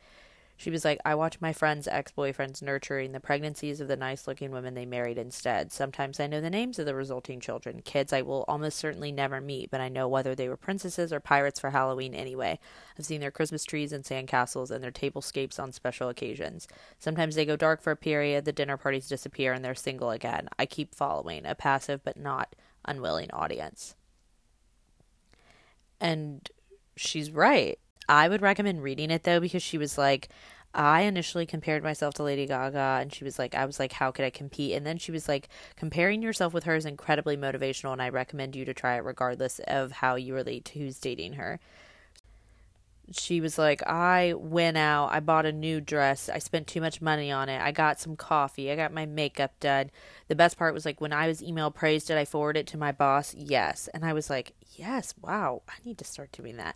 She 0.57 0.71
was 0.71 0.85
like, 0.85 1.01
I 1.05 1.15
watch 1.17 1.41
my 1.41 1.53
friends' 1.53 1.89
ex 1.89 2.13
boyfriends 2.13 2.63
nurturing 2.63 3.13
the 3.13 3.21
pregnancies 3.21 3.81
of 3.81 3.89
the 3.89 3.97
nice 3.97 4.29
looking 4.29 4.53
women 4.53 4.75
they 4.75 4.87
married 4.87 5.19
instead. 5.19 5.73
Sometimes 5.73 6.21
I 6.21 6.29
know 6.29 6.41
the 6.41 6.49
names 6.49 6.79
of 6.79 6.87
the 6.87 6.95
resulting 6.95 7.41
children, 7.41 7.83
kids 7.83 8.13
I 8.13 8.23
will 8.23 8.45
almost 8.47 8.79
certainly 8.79 9.11
never 9.11 9.41
meet, 9.41 9.71
but 9.71 9.81
I 9.81 9.89
know 9.89 10.07
whether 10.07 10.35
they 10.35 10.49
were 10.49 10.57
princesses 10.57 11.13
or 11.13 11.19
pirates 11.19 11.59
for 11.59 11.71
Halloween 11.71 12.15
anyway. 12.15 12.61
I've 12.97 13.05
seen 13.05 13.21
their 13.21 13.33
Christmas 13.33 13.65
trees 13.65 13.93
and 13.93 14.05
sandcastles 14.05 14.71
and 14.71 14.83
their 14.83 14.93
tablescapes 14.93 15.59
on 15.59 15.73
special 15.73 16.09
occasions. 16.09 16.69
Sometimes 16.99 17.35
they 17.35 17.45
go 17.45 17.57
dark 17.57 17.83
for 17.83 17.91
a 17.91 17.97
period, 17.97 18.45
the 18.45 18.53
dinner 18.53 18.77
parties 18.77 19.09
disappear, 19.09 19.53
and 19.53 19.65
they're 19.65 19.75
single 19.75 20.11
again. 20.11 20.49
I 20.59 20.67
keep 20.67 20.95
following, 20.95 21.47
a 21.47 21.57
passive 21.57 22.05
but 22.05 22.17
not 22.17 22.55
unwilling 22.85 23.31
audience. 23.33 23.97
And 26.01 26.49
she's 26.97 27.31
right. 27.31 27.79
I 28.09 28.29
would 28.29 28.43
recommend 28.43 28.83
reading 28.83 29.11
it 29.11 29.23
though 29.23 29.41
because 29.41 29.63
she 29.63 29.79
was 29.79 29.97
like, 29.99 30.29
I 30.75 31.03
initially 31.03 31.47
compared 31.47 31.85
myself 31.85 32.15
to 32.15 32.25
Lady 32.25 32.47
Gaga, 32.47 32.99
and 33.01 33.15
she 33.15 33.23
was 33.23 33.39
like, 33.39 33.55
I 33.55 33.65
was 33.65 33.79
like, 33.79 33.93
how 33.93 34.11
could 34.11 34.25
I 34.25 34.31
compete? 34.31 34.75
And 34.75 34.85
then 34.85 34.99
she 34.99 35.13
was 35.13 35.29
like, 35.29 35.49
comparing 35.77 36.21
yourself 36.21 36.53
with 36.53 36.65
her 36.65 36.75
is 36.75 36.85
incredibly 36.85 37.37
motivational, 37.37 37.93
and 37.93 38.03
I 38.03 38.09
recommend 38.09 38.57
you 38.57 38.65
to 38.65 38.75
try 38.75 38.97
it 38.97 39.05
regardless 39.05 39.61
of 39.69 39.93
how 39.93 40.17
you 40.17 40.35
relate 40.35 40.65
to 40.67 40.81
who's 40.81 40.99
dating 40.99 41.35
her. 41.35 41.61
She 43.13 43.41
was 43.41 43.57
like, 43.57 43.87
I 43.87 44.33
went 44.35 44.77
out, 44.77 45.13
I 45.13 45.21
bought 45.21 45.47
a 45.47 45.53
new 45.53 45.81
dress, 45.81 46.29
I 46.29 46.39
spent 46.39 46.67
too 46.67 46.81
much 46.81 47.01
money 47.01 47.31
on 47.31 47.49
it, 47.49 47.61
I 47.63 47.71
got 47.71 48.01
some 48.01 48.17
coffee, 48.17 48.73
I 48.73 48.77
got 48.77 48.93
my 48.93 49.07
makeup 49.07 49.53
done. 49.61 49.91
The 50.27 50.35
best 50.35 50.59
part 50.59 50.75
was 50.75 50.85
like, 50.85 51.01
when 51.01 51.13
I 51.13 51.29
was 51.29 51.41
email 51.41 51.71
praised, 51.71 52.09
did 52.09 52.17
I 52.17 52.25
forward 52.25 52.57
it 52.57 52.67
to 52.69 52.79
my 52.79 52.91
boss? 52.91 53.33
Yes. 53.39 53.89
And 53.95 54.05
I 54.05 54.13
was 54.13 54.29
like, 54.29 54.55
yes, 54.75 55.15
wow, 55.23 55.63
I 55.69 55.75
need 55.85 55.99
to 55.99 56.05
start 56.05 56.33
doing 56.33 56.57
that. 56.57 56.75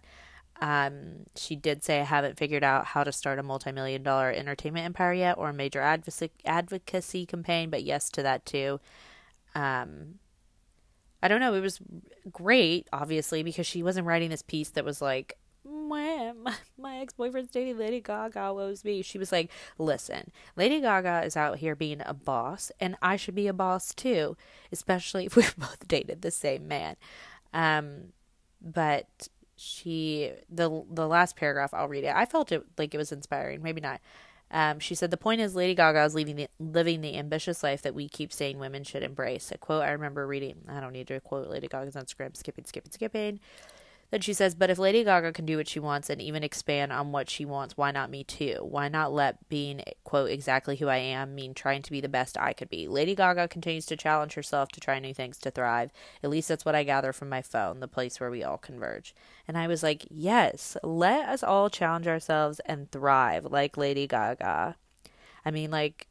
Um, 0.60 1.26
she 1.36 1.54
did 1.54 1.84
say, 1.84 2.00
I 2.00 2.04
haven't 2.04 2.36
figured 2.36 2.64
out 2.64 2.86
how 2.86 3.04
to 3.04 3.12
start 3.12 3.38
a 3.38 3.42
multi 3.42 3.70
million 3.70 4.02
dollar 4.02 4.30
entertainment 4.30 4.84
empire 4.84 5.12
yet 5.12 5.38
or 5.38 5.50
a 5.50 5.54
major 5.54 5.80
advocacy, 5.80 6.30
advocacy 6.44 7.26
campaign, 7.26 7.70
but 7.70 7.84
yes 7.84 8.10
to 8.10 8.22
that 8.22 8.44
too. 8.44 8.80
Um, 9.54 10.16
I 11.22 11.28
don't 11.28 11.40
know. 11.40 11.54
It 11.54 11.60
was 11.60 11.80
great, 12.30 12.88
obviously, 12.92 13.42
because 13.42 13.66
she 13.66 13.82
wasn't 13.82 14.06
writing 14.06 14.30
this 14.30 14.42
piece 14.42 14.70
that 14.70 14.84
was 14.84 15.00
like, 15.00 15.36
my, 15.64 16.32
my 16.78 16.98
ex 16.98 17.14
boyfriend's 17.14 17.50
dating 17.50 17.78
Lady 17.78 18.00
Gaga, 18.00 18.52
woes 18.54 18.84
me. 18.84 19.02
She 19.02 19.18
was 19.18 19.32
like, 19.32 19.50
listen, 19.78 20.30
Lady 20.56 20.80
Gaga 20.80 21.22
is 21.24 21.36
out 21.36 21.58
here 21.58 21.74
being 21.76 22.02
a 22.04 22.14
boss, 22.14 22.72
and 22.80 22.96
I 23.02 23.16
should 23.16 23.34
be 23.34 23.48
a 23.48 23.52
boss 23.52 23.94
too, 23.94 24.36
especially 24.72 25.26
if 25.26 25.36
we've 25.36 25.56
both 25.58 25.86
dated 25.86 26.22
the 26.22 26.30
same 26.30 26.68
man. 26.68 26.96
Um, 27.52 28.12
but 28.60 29.28
she 29.58 30.32
the 30.50 30.82
the 30.90 31.06
last 31.06 31.36
paragraph 31.36 31.74
I'll 31.74 31.88
read 31.88 32.04
it. 32.04 32.14
I 32.14 32.24
felt 32.24 32.52
it 32.52 32.64
like 32.76 32.94
it 32.94 32.98
was 32.98 33.12
inspiring, 33.12 33.62
maybe 33.62 33.80
not. 33.80 34.00
Um, 34.50 34.78
she 34.78 34.94
said 34.94 35.10
the 35.10 35.18
point 35.18 35.40
is 35.42 35.54
Lady 35.54 35.74
Gaga 35.74 36.04
is 36.04 36.14
living 36.14 36.36
the, 36.36 36.48
living 36.58 37.02
the 37.02 37.16
ambitious 37.18 37.62
life 37.62 37.82
that 37.82 37.94
we 37.94 38.08
keep 38.08 38.32
saying 38.32 38.58
women 38.58 38.82
should 38.82 39.02
embrace. 39.02 39.52
A 39.52 39.58
quote 39.58 39.82
I 39.82 39.90
remember 39.90 40.26
reading. 40.26 40.56
I 40.68 40.80
don't 40.80 40.92
need 40.92 41.08
to 41.08 41.20
quote 41.20 41.48
Lady 41.48 41.68
Gaga's 41.68 41.94
Instagram. 41.94 42.34
Skipping, 42.36 42.64
skipping, 42.64 42.92
skipping. 42.92 43.40
Then 44.10 44.22
she 44.22 44.32
says, 44.32 44.54
but 44.54 44.70
if 44.70 44.78
Lady 44.78 45.04
Gaga 45.04 45.34
can 45.34 45.44
do 45.44 45.58
what 45.58 45.68
she 45.68 45.78
wants 45.78 46.08
and 46.08 46.22
even 46.22 46.42
expand 46.42 46.92
on 46.92 47.12
what 47.12 47.28
she 47.28 47.44
wants, 47.44 47.76
why 47.76 47.90
not 47.90 48.10
me 48.10 48.24
too? 48.24 48.56
Why 48.62 48.88
not 48.88 49.12
let 49.12 49.48
being, 49.50 49.82
quote, 50.02 50.30
exactly 50.30 50.76
who 50.76 50.88
I 50.88 50.96
am 50.96 51.34
mean 51.34 51.52
trying 51.52 51.82
to 51.82 51.90
be 51.90 52.00
the 52.00 52.08
best 52.08 52.38
I 52.38 52.54
could 52.54 52.70
be? 52.70 52.88
Lady 52.88 53.14
Gaga 53.14 53.48
continues 53.48 53.84
to 53.86 53.96
challenge 53.96 54.32
herself 54.32 54.70
to 54.70 54.80
try 54.80 54.98
new 54.98 55.12
things 55.12 55.36
to 55.38 55.50
thrive. 55.50 55.92
At 56.22 56.30
least 56.30 56.48
that's 56.48 56.64
what 56.64 56.74
I 56.74 56.84
gather 56.84 57.12
from 57.12 57.28
my 57.28 57.42
phone, 57.42 57.80
the 57.80 57.88
place 57.88 58.18
where 58.18 58.30
we 58.30 58.42
all 58.42 58.56
converge. 58.56 59.14
And 59.46 59.58
I 59.58 59.66
was 59.66 59.82
like, 59.82 60.06
yes, 60.10 60.78
let 60.82 61.28
us 61.28 61.42
all 61.42 61.68
challenge 61.68 62.06
ourselves 62.06 62.60
and 62.64 62.90
thrive 62.90 63.44
like 63.44 63.76
Lady 63.76 64.06
Gaga. 64.06 64.76
I 65.44 65.50
mean, 65.50 65.70
like, 65.70 66.08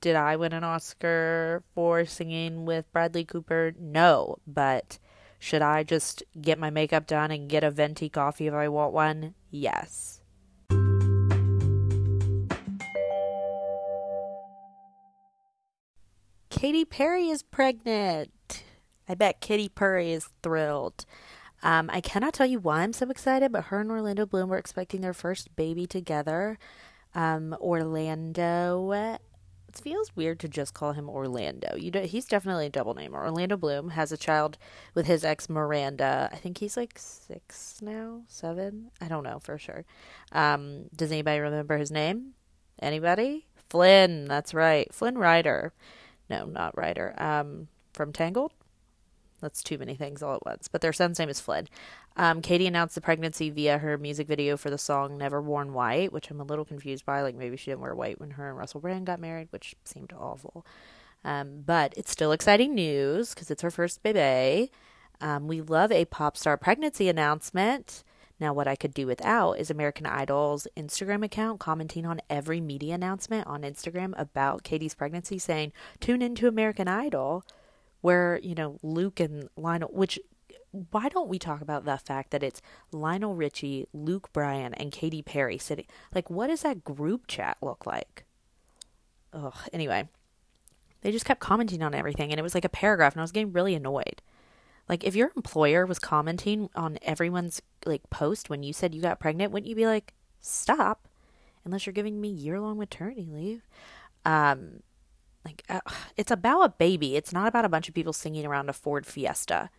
did 0.00 0.16
I 0.16 0.36
win 0.36 0.54
an 0.54 0.64
Oscar 0.64 1.62
for 1.74 2.06
singing 2.06 2.64
with 2.64 2.90
Bradley 2.92 3.24
Cooper? 3.24 3.72
No, 3.78 4.36
but 4.46 4.98
should 5.38 5.62
I 5.62 5.82
just 5.82 6.22
get 6.40 6.58
my 6.58 6.70
makeup 6.70 7.06
done 7.06 7.30
and 7.30 7.48
get 7.48 7.64
a 7.64 7.70
venti 7.70 8.08
coffee 8.08 8.46
if 8.46 8.54
I 8.54 8.68
want 8.68 8.92
one? 8.92 9.34
Yes. 9.50 10.20
Katy 16.50 16.84
Perry 16.86 17.28
is 17.28 17.42
pregnant. 17.42 18.64
I 19.08 19.14
bet 19.14 19.40
Katy 19.40 19.68
Perry 19.68 20.12
is 20.12 20.28
thrilled. 20.42 21.06
Um, 21.62 21.88
I 21.92 22.00
cannot 22.00 22.34
tell 22.34 22.46
you 22.46 22.58
why 22.58 22.80
I'm 22.80 22.92
so 22.92 23.08
excited, 23.10 23.52
but 23.52 23.64
her 23.64 23.80
and 23.80 23.90
Orlando 23.90 24.26
Bloom 24.26 24.48
were 24.48 24.58
expecting 24.58 25.00
their 25.00 25.14
first 25.14 25.54
baby 25.56 25.86
together. 25.86 26.58
Um, 27.14 27.56
Orlando 27.60 29.18
it 29.68 29.76
feels 29.76 30.16
weird 30.16 30.40
to 30.40 30.48
just 30.48 30.74
call 30.74 30.92
him 30.92 31.08
Orlando. 31.08 31.76
You 31.76 31.90
know, 31.90 32.02
he's 32.02 32.24
definitely 32.24 32.66
a 32.66 32.70
double 32.70 32.94
name. 32.94 33.14
Orlando 33.14 33.56
Bloom 33.56 33.90
has 33.90 34.10
a 34.12 34.16
child 34.16 34.56
with 34.94 35.06
his 35.06 35.24
ex 35.24 35.48
Miranda. 35.48 36.30
I 36.32 36.36
think 36.36 36.58
he's 36.58 36.76
like 36.76 36.94
six 36.96 37.80
now, 37.82 38.22
seven. 38.28 38.90
I 39.00 39.08
don't 39.08 39.24
know 39.24 39.38
for 39.40 39.58
sure. 39.58 39.84
Um, 40.32 40.84
does 40.96 41.12
anybody 41.12 41.40
remember 41.40 41.76
his 41.76 41.90
name? 41.90 42.34
Anybody? 42.80 43.46
Flynn. 43.68 44.24
That's 44.24 44.54
right, 44.54 44.92
Flynn 44.92 45.18
Rider. 45.18 45.72
No, 46.30 46.46
not 46.46 46.76
Rider. 46.76 47.14
Um, 47.18 47.68
from 47.92 48.12
Tangled. 48.12 48.52
That's 49.40 49.62
too 49.62 49.78
many 49.78 49.94
things 49.94 50.22
all 50.22 50.34
at 50.34 50.44
once. 50.44 50.68
But 50.68 50.80
their 50.80 50.92
son's 50.92 51.18
name 51.18 51.28
is 51.28 51.40
Flynn. 51.40 51.68
Um, 52.18 52.42
Katy 52.42 52.66
announced 52.66 52.96
the 52.96 53.00
pregnancy 53.00 53.48
via 53.48 53.78
her 53.78 53.96
music 53.96 54.26
video 54.26 54.56
for 54.56 54.70
the 54.70 54.76
song 54.76 55.16
Never 55.16 55.40
Worn 55.40 55.72
White, 55.72 56.12
which 56.12 56.30
I'm 56.30 56.40
a 56.40 56.44
little 56.44 56.64
confused 56.64 57.06
by. 57.06 57.22
Like 57.22 57.36
maybe 57.36 57.56
she 57.56 57.70
didn't 57.70 57.80
wear 57.80 57.94
white 57.94 58.18
when 58.18 58.32
her 58.32 58.48
and 58.48 58.58
Russell 58.58 58.80
Brand 58.80 59.06
got 59.06 59.20
married, 59.20 59.48
which 59.50 59.76
seemed 59.84 60.12
awful. 60.18 60.66
Um, 61.24 61.62
but 61.64 61.94
it's 61.96 62.10
still 62.10 62.32
exciting 62.32 62.74
news 62.74 63.34
because 63.34 63.52
it's 63.52 63.62
her 63.62 63.70
first 63.70 64.02
baby. 64.02 64.72
Um, 65.20 65.46
we 65.46 65.60
love 65.60 65.92
a 65.92 66.06
pop 66.06 66.36
star 66.36 66.56
pregnancy 66.56 67.08
announcement. 67.08 68.02
Now, 68.40 68.52
what 68.52 68.68
I 68.68 68.76
could 68.76 68.94
do 68.94 69.06
without 69.06 69.52
is 69.52 69.70
American 69.70 70.06
Idol's 70.06 70.66
Instagram 70.76 71.24
account 71.24 71.60
commenting 71.60 72.04
on 72.04 72.20
every 72.28 72.60
media 72.60 72.94
announcement 72.94 73.46
on 73.46 73.62
Instagram 73.62 74.12
about 74.16 74.62
Katy's 74.62 74.94
pregnancy, 74.94 75.38
saying, 75.38 75.72
Tune 76.00 76.22
into 76.22 76.46
American 76.48 76.88
Idol 76.88 77.44
where 78.00 78.38
you 78.42 78.54
know 78.54 78.78
Luke 78.82 79.20
and 79.20 79.48
Lionel, 79.56 79.90
which 79.92 80.18
why 80.70 81.08
don't 81.08 81.28
we 81.28 81.38
talk 81.38 81.60
about 81.60 81.84
the 81.84 81.96
fact 81.96 82.30
that 82.30 82.42
it's 82.42 82.60
Lionel 82.92 83.34
Richie, 83.34 83.86
Luke 83.92 84.32
Bryan, 84.32 84.74
and 84.74 84.92
Katy 84.92 85.22
Perry 85.22 85.58
sitting? 85.58 85.86
Like, 86.14 86.30
what 86.30 86.48
does 86.48 86.62
that 86.62 86.84
group 86.84 87.26
chat 87.26 87.56
look 87.62 87.86
like? 87.86 88.24
Ugh. 89.32 89.54
Anyway, 89.72 90.08
they 91.00 91.12
just 91.12 91.24
kept 91.24 91.40
commenting 91.40 91.82
on 91.82 91.94
everything, 91.94 92.30
and 92.30 92.38
it 92.38 92.42
was 92.42 92.54
like 92.54 92.64
a 92.64 92.70
paragraph, 92.70 93.14
and 93.14 93.20
I 93.20 93.24
was 93.24 93.32
getting 93.32 93.52
really 93.52 93.74
annoyed. 93.74 94.22
Like, 94.88 95.04
if 95.04 95.14
your 95.14 95.32
employer 95.36 95.86
was 95.86 95.98
commenting 95.98 96.70
on 96.74 96.98
everyone's 97.02 97.60
like 97.84 98.08
post 98.10 98.50
when 98.50 98.62
you 98.62 98.72
said 98.72 98.94
you 98.94 99.02
got 99.02 99.20
pregnant, 99.20 99.52
wouldn't 99.52 99.68
you 99.68 99.76
be 99.76 99.86
like, 99.86 100.14
stop? 100.40 101.08
Unless 101.64 101.86
you're 101.86 101.92
giving 101.92 102.20
me 102.20 102.28
year 102.28 102.60
long 102.60 102.78
maternity 102.78 103.28
leave. 103.30 103.68
Um, 104.24 104.82
like, 105.44 105.62
uh, 105.68 105.80
it's 106.16 106.30
about 106.30 106.62
a 106.62 106.68
baby. 106.70 107.16
It's 107.16 107.32
not 107.32 107.48
about 107.48 107.64
a 107.64 107.68
bunch 107.68 107.88
of 107.88 107.94
people 107.94 108.12
singing 108.12 108.46
around 108.46 108.68
a 108.68 108.72
Ford 108.72 109.06
Fiesta. 109.06 109.70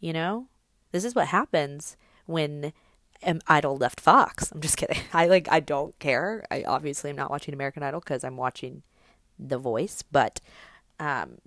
You 0.00 0.12
know, 0.12 0.48
this 0.92 1.04
is 1.04 1.14
what 1.14 1.28
happens 1.28 1.96
when 2.26 2.72
um, 3.24 3.40
Idol 3.46 3.76
left 3.76 4.00
Fox. 4.00 4.52
I'm 4.52 4.60
just 4.60 4.76
kidding. 4.76 4.98
I 5.12 5.26
like. 5.26 5.48
I 5.50 5.60
don't 5.60 5.98
care. 5.98 6.44
I 6.50 6.62
obviously 6.64 7.10
am 7.10 7.16
not 7.16 7.30
watching 7.30 7.54
American 7.54 7.82
Idol 7.82 8.00
because 8.00 8.24
I'm 8.24 8.36
watching 8.36 8.82
The 9.38 9.58
Voice, 9.58 10.02
but 10.10 10.40
um, 10.98 11.38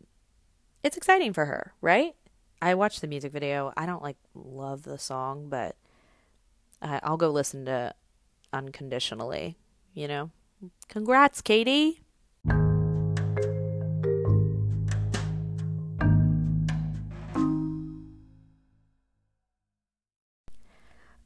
it's 0.83 0.97
exciting 0.97 1.33
for 1.33 1.45
her, 1.45 1.73
right? 1.81 2.15
I 2.61 2.75
watched 2.75 3.01
the 3.01 3.07
music 3.07 3.31
video. 3.31 3.71
I 3.77 3.85
don't 3.85 4.03
like 4.03 4.17
love 4.33 4.83
the 4.83 4.97
song, 4.97 5.47
but 5.49 5.75
I, 6.81 6.99
I'll 7.03 7.17
go 7.17 7.29
listen 7.29 7.65
to 7.65 7.93
Unconditionally. 8.51 9.57
You 9.93 10.07
know, 10.07 10.31
congrats, 10.87 11.41
Katy. 11.41 12.01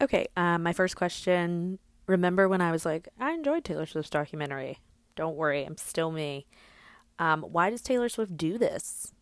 Okay, 0.04 0.28
um, 0.36 0.64
my 0.64 0.74
first 0.74 0.98
question. 0.98 1.80
Remember 2.08 2.50
when 2.50 2.60
I 2.60 2.74
was 2.74 2.86
like, 2.86 3.08
I 3.18 3.32
enjoyed 3.32 3.64
Taylor 3.64 3.86
Swift's 3.86 4.10
documentary. 4.10 4.80
Don't 5.16 5.38
worry, 5.38 5.64
I'm 5.64 5.78
still 5.78 6.12
me. 6.12 6.46
Um, 7.20 7.44
why 7.44 7.70
does 7.70 7.82
Taylor 7.82 8.10
Swift 8.10 8.36
do 8.36 8.58
this? 8.58 9.14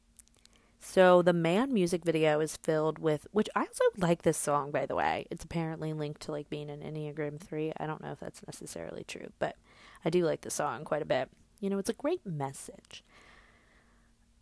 So 0.80 1.22
the 1.22 1.34
Man 1.34 1.72
music 1.72 2.04
video 2.04 2.40
is 2.40 2.58
filled 2.58 2.98
with, 2.98 3.28
which 3.32 3.48
I 3.56 3.60
also 3.60 3.84
like 3.96 4.24
this 4.24 4.40
song, 4.40 4.72
by 4.72 4.88
the 4.88 4.96
way. 4.96 5.28
It's 5.30 5.44
apparently 5.44 5.94
linked 5.94 6.22
to 6.22 6.32
like 6.32 6.50
being 6.50 6.72
an 6.72 6.80
Enneagram 6.80 7.40
3. 7.40 7.74
I 7.78 7.86
don't 7.86 8.02
know 8.02 8.14
if 8.14 8.20
that's 8.20 8.42
necessarily 8.48 9.04
true, 9.04 9.32
but 9.38 9.58
I 10.04 10.10
do 10.10 10.26
like 10.26 10.42
the 10.42 10.50
song 10.50 10.84
quite 10.84 11.04
a 11.04 11.06
bit. 11.06 11.30
You 11.60 11.70
know, 11.70 11.78
it's 11.78 11.92
a 11.92 11.94
great 11.94 12.26
message. 12.26 13.04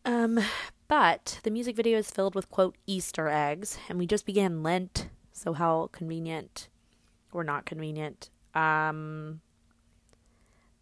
Um, 0.05 0.39
but 0.87 1.41
the 1.43 1.51
music 1.51 1.75
video 1.75 1.97
is 1.97 2.09
filled 2.09 2.33
with 2.33 2.49
quote 2.49 2.77
Easter 2.87 3.27
eggs, 3.27 3.77
and 3.89 3.99
we 3.99 4.07
just 4.07 4.25
began 4.25 4.63
Lent 4.63 5.09
so 5.39 5.53
how 5.53 5.89
convenient 5.91 6.67
or 7.31 7.43
not 7.43 7.65
convenient. 7.65 8.29
Um 8.53 9.41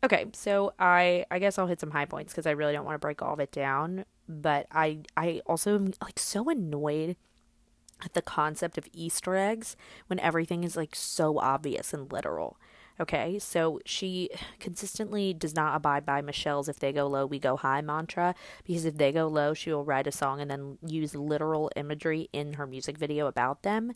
Okay, 0.04 0.28
so 0.34 0.74
I 0.78 1.26
I 1.32 1.40
guess 1.40 1.58
I'll 1.58 1.68
hit 1.68 1.80
some 1.80 1.92
high 1.92 2.06
points 2.06 2.34
because 2.34 2.46
I 2.46 2.52
really 2.52 2.74
don't 2.74 2.86
want 2.86 2.96
to 2.96 3.00
break 3.00 3.22
all 3.22 3.34
of 3.34 3.40
it 3.40 3.52
down, 3.52 4.06
but 4.30 4.68
I 4.72 5.00
I 5.16 5.42
also 5.46 5.76
am 5.76 5.94
like 6.02 6.20
so 6.20 6.50
annoyed 6.50 7.18
at 8.04 8.14
the 8.14 8.22
concept 8.22 8.78
of 8.78 8.88
Easter 8.94 9.36
eggs 9.36 9.76
when 10.08 10.20
everything 10.20 10.64
is 10.64 10.78
like 10.78 10.96
so 10.96 11.40
obvious 11.40 11.94
and 11.94 12.12
literal. 12.12 12.58
Okay, 13.00 13.38
so 13.38 13.80
she 13.86 14.30
consistently 14.60 15.34
does 15.34 15.56
not 15.56 15.76
abide 15.76 16.06
by 16.06 16.22
Michelle's 16.22 16.68
if 16.68 16.80
they 16.80 16.92
go 16.92 17.06
low, 17.06 17.26
we 17.26 17.38
go 17.38 17.56
high 17.56 17.82
mantra 17.82 18.34
because 18.66 18.86
if 18.86 18.98
they 18.98 19.12
go 19.12 19.28
low, 19.28 19.54
she 19.54 19.72
will 19.72 19.84
write 19.84 20.08
a 20.08 20.12
song 20.12 20.42
and 20.42 20.50
then 20.50 20.78
use 20.86 21.16
literal 21.16 21.72
imagery 21.76 22.30
in 22.34 22.54
her 22.54 22.66
music 22.66 22.98
video 22.98 23.28
about 23.28 23.64
them 23.64 23.94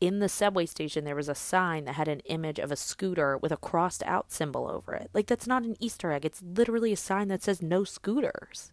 in 0.00 0.20
the 0.20 0.28
subway 0.28 0.66
station 0.66 1.04
there 1.04 1.16
was 1.16 1.28
a 1.28 1.34
sign 1.34 1.84
that 1.84 1.94
had 1.94 2.08
an 2.08 2.20
image 2.20 2.58
of 2.58 2.70
a 2.70 2.76
scooter 2.76 3.36
with 3.36 3.52
a 3.52 3.56
crossed 3.56 4.02
out 4.04 4.30
symbol 4.30 4.68
over 4.70 4.94
it. 4.94 5.10
Like 5.12 5.26
that's 5.26 5.46
not 5.46 5.64
an 5.64 5.76
Easter 5.80 6.12
egg. 6.12 6.24
It's 6.24 6.42
literally 6.42 6.92
a 6.92 6.96
sign 6.96 7.28
that 7.28 7.42
says 7.42 7.62
no 7.62 7.84
scooters. 7.84 8.72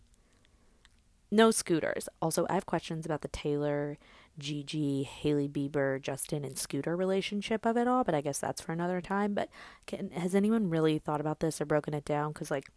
No 1.31 1.51
scooters. 1.51 2.07
Also, 2.21 2.45
I 2.49 2.53
have 2.53 2.67
questions 2.67 3.05
about 3.05 3.21
the 3.21 3.27
Taylor, 3.27 3.97
Gigi, 4.37 5.03
Hailey 5.03 5.49
Bieber, 5.49 5.99
Justin, 5.99 6.45
and 6.45 6.57
Scooter 6.57 6.95
relationship 6.95 7.65
of 7.65 7.77
it 7.77 7.87
all, 7.87 8.03
but 8.03 8.13
I 8.15 8.21
guess 8.21 8.39
that's 8.39 8.61
for 8.61 8.71
another 8.71 9.01
time. 9.01 9.33
But 9.33 9.49
can, 9.87 10.11
has 10.11 10.35
anyone 10.35 10.69
really 10.69 10.99
thought 10.99 11.21
about 11.21 11.39
this 11.39 11.59
or 11.59 11.65
broken 11.65 11.93
it 11.93 12.05
down? 12.05 12.31
Because, 12.31 12.51
like, 12.51 12.69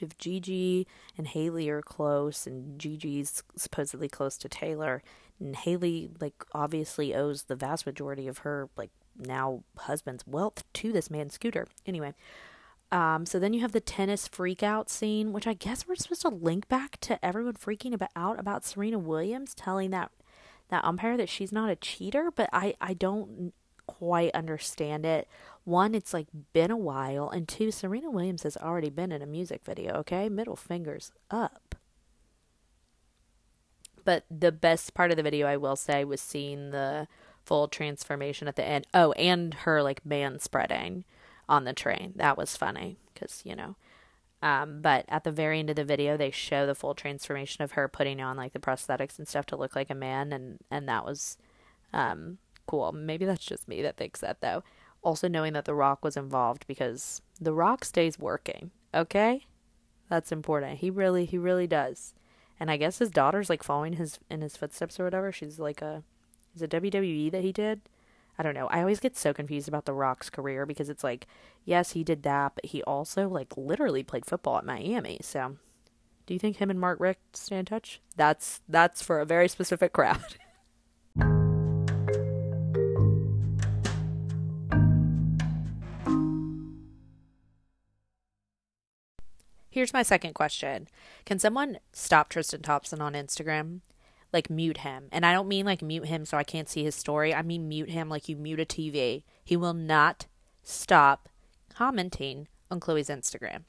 if 0.00 0.18
Gigi 0.18 0.86
and 1.16 1.28
Hailey 1.28 1.68
are 1.68 1.82
close 1.82 2.46
and 2.46 2.78
Gigi's 2.78 3.42
supposedly 3.56 4.08
close 4.08 4.36
to 4.38 4.48
Taylor, 4.48 5.02
and 5.40 5.56
Hailey 5.56 6.10
like 6.20 6.44
obviously 6.52 7.14
owes 7.14 7.44
the 7.44 7.56
vast 7.56 7.86
majority 7.86 8.28
of 8.28 8.38
her 8.38 8.68
like 8.76 8.90
now 9.16 9.62
husband's 9.76 10.26
wealth 10.26 10.64
to 10.74 10.92
this 10.92 11.10
man 11.10 11.30
Scooter. 11.30 11.66
Anyway, 11.86 12.14
um, 12.90 13.26
so 13.26 13.38
then 13.38 13.52
you 13.52 13.60
have 13.60 13.72
the 13.72 13.80
tennis 13.80 14.28
freakout 14.28 14.88
scene, 14.88 15.32
which 15.32 15.46
I 15.46 15.54
guess 15.54 15.86
we're 15.86 15.96
supposed 15.96 16.22
to 16.22 16.28
link 16.28 16.68
back 16.68 16.98
to 17.02 17.24
everyone 17.24 17.54
freaking 17.54 17.92
about 17.92 18.10
out 18.16 18.38
about 18.38 18.64
Serena 18.64 18.98
Williams 18.98 19.54
telling 19.54 19.90
that 19.90 20.10
that 20.70 20.84
umpire 20.84 21.16
that 21.16 21.28
she's 21.28 21.52
not 21.52 21.70
a 21.70 21.76
cheater, 21.76 22.30
but 22.34 22.48
I 22.52 22.74
I 22.80 22.94
don't 22.94 23.52
quite 23.86 24.32
understand 24.34 25.04
it. 25.04 25.28
One, 25.64 25.94
it's 25.94 26.14
like 26.14 26.28
been 26.52 26.70
a 26.70 26.76
while, 26.76 27.28
and 27.28 27.46
two, 27.48 27.70
Serena 27.70 28.10
Williams 28.10 28.44
has 28.44 28.56
already 28.56 28.90
been 28.90 29.12
in 29.12 29.20
a 29.20 29.26
music 29.26 29.64
video, 29.64 29.94
okay? 29.96 30.28
Middle 30.28 30.56
fingers 30.56 31.12
up. 31.30 31.67
But 34.04 34.24
the 34.30 34.52
best 34.52 34.94
part 34.94 35.10
of 35.10 35.16
the 35.16 35.22
video, 35.22 35.46
I 35.46 35.56
will 35.56 35.76
say, 35.76 36.04
was 36.04 36.20
seeing 36.20 36.70
the 36.70 37.08
full 37.44 37.68
transformation 37.68 38.48
at 38.48 38.56
the 38.56 38.64
end. 38.64 38.86
Oh, 38.92 39.12
and 39.12 39.54
her 39.54 39.82
like 39.82 40.04
man 40.04 40.38
spreading 40.38 41.04
on 41.48 41.64
the 41.64 41.72
train. 41.72 42.12
That 42.16 42.36
was 42.36 42.56
funny 42.56 42.98
because, 43.12 43.42
you 43.44 43.56
know. 43.56 43.76
Um, 44.40 44.82
but 44.82 45.04
at 45.08 45.24
the 45.24 45.32
very 45.32 45.58
end 45.58 45.70
of 45.70 45.76
the 45.76 45.84
video, 45.84 46.16
they 46.16 46.30
show 46.30 46.66
the 46.66 46.74
full 46.74 46.94
transformation 46.94 47.64
of 47.64 47.72
her 47.72 47.88
putting 47.88 48.20
on 48.20 48.36
like 48.36 48.52
the 48.52 48.60
prosthetics 48.60 49.18
and 49.18 49.26
stuff 49.26 49.46
to 49.46 49.56
look 49.56 49.74
like 49.74 49.90
a 49.90 49.94
man, 49.94 50.32
and 50.32 50.58
and 50.70 50.88
that 50.88 51.04
was 51.04 51.36
um, 51.92 52.38
cool. 52.66 52.92
Maybe 52.92 53.24
that's 53.24 53.44
just 53.44 53.66
me 53.66 53.82
that 53.82 53.96
thinks 53.96 54.20
that 54.20 54.40
though. 54.40 54.62
Also 55.02 55.28
knowing 55.28 55.54
that 55.54 55.64
The 55.64 55.74
Rock 55.74 56.04
was 56.04 56.16
involved 56.16 56.66
because 56.66 57.22
The 57.40 57.52
Rock 57.52 57.84
stays 57.84 58.18
working. 58.18 58.70
Okay, 58.94 59.46
that's 60.08 60.32
important. 60.32 60.78
He 60.78 60.90
really, 60.90 61.24
he 61.24 61.38
really 61.38 61.66
does. 61.66 62.14
And 62.60 62.70
I 62.70 62.76
guess 62.76 62.98
his 62.98 63.10
daughter's 63.10 63.48
like 63.48 63.62
following 63.62 63.94
his 63.94 64.18
in 64.30 64.40
his 64.40 64.56
footsteps 64.56 64.98
or 64.98 65.04
whatever. 65.04 65.30
She's 65.32 65.58
like 65.58 65.80
a, 65.82 66.02
is 66.54 66.62
it 66.62 66.70
WWE 66.70 67.30
that 67.30 67.42
he 67.44 67.52
did? 67.52 67.80
I 68.38 68.42
don't 68.42 68.54
know. 68.54 68.68
I 68.68 68.80
always 68.80 69.00
get 69.00 69.16
so 69.16 69.34
confused 69.34 69.66
about 69.66 69.84
The 69.84 69.92
Rock's 69.92 70.30
career 70.30 70.64
because 70.64 70.88
it's 70.88 71.02
like, 71.02 71.26
yes, 71.64 71.92
he 71.92 72.04
did 72.04 72.22
that, 72.22 72.52
but 72.54 72.66
he 72.66 72.82
also 72.84 73.28
like 73.28 73.56
literally 73.56 74.04
played 74.04 74.24
football 74.24 74.58
at 74.58 74.64
Miami. 74.64 75.18
So, 75.22 75.56
do 76.26 76.34
you 76.34 76.40
think 76.40 76.56
him 76.56 76.70
and 76.70 76.80
Mark 76.80 77.00
Richt 77.00 77.36
stay 77.36 77.58
in 77.58 77.64
touch? 77.64 78.00
That's 78.16 78.60
that's 78.68 79.02
for 79.02 79.20
a 79.20 79.26
very 79.26 79.48
specific 79.48 79.92
crowd. 79.94 80.36
Here's 89.78 89.92
my 89.92 90.02
second 90.02 90.34
question. 90.34 90.88
Can 91.24 91.38
someone 91.38 91.78
stop 91.92 92.30
Tristan 92.30 92.62
Thompson 92.62 93.00
on 93.00 93.12
Instagram? 93.12 93.82
like 94.32 94.50
mute 94.50 94.78
him. 94.78 95.04
And 95.12 95.24
I 95.24 95.32
don't 95.32 95.46
mean 95.46 95.64
like 95.66 95.82
mute 95.82 96.06
him 96.06 96.24
so 96.24 96.36
I 96.36 96.42
can't 96.42 96.68
see 96.68 96.82
his 96.82 96.96
story. 96.96 97.32
I 97.32 97.42
mean 97.42 97.68
mute 97.68 97.90
him 97.90 98.08
like 98.08 98.28
you 98.28 98.34
mute 98.34 98.58
a 98.58 98.64
TV. 98.64 99.22
He 99.44 99.56
will 99.56 99.74
not 99.74 100.26
stop 100.64 101.28
commenting 101.72 102.48
on 102.72 102.80
Khloe's 102.80 103.08
Instagram. 103.08 103.62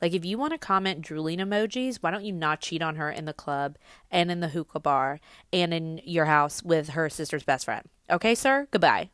Like 0.00 0.14
if 0.14 0.24
you 0.24 0.38
want 0.38 0.52
to 0.52 0.58
comment 0.58 1.02
drooling 1.02 1.40
emojis, 1.40 1.96
why 1.96 2.12
don't 2.12 2.24
you 2.24 2.32
not 2.32 2.60
cheat 2.60 2.80
on 2.80 2.94
her 2.94 3.10
in 3.10 3.24
the 3.24 3.32
club 3.32 3.78
and 4.12 4.30
in 4.30 4.38
the 4.38 4.48
hookah 4.50 4.78
bar 4.78 5.18
and 5.52 5.74
in 5.74 6.00
your 6.04 6.26
house 6.26 6.62
with 6.62 6.90
her 6.90 7.10
sister's 7.10 7.42
best 7.42 7.64
friend? 7.64 7.88
Okay, 8.08 8.36
sir? 8.36 8.68
Goodbye. 8.70 9.10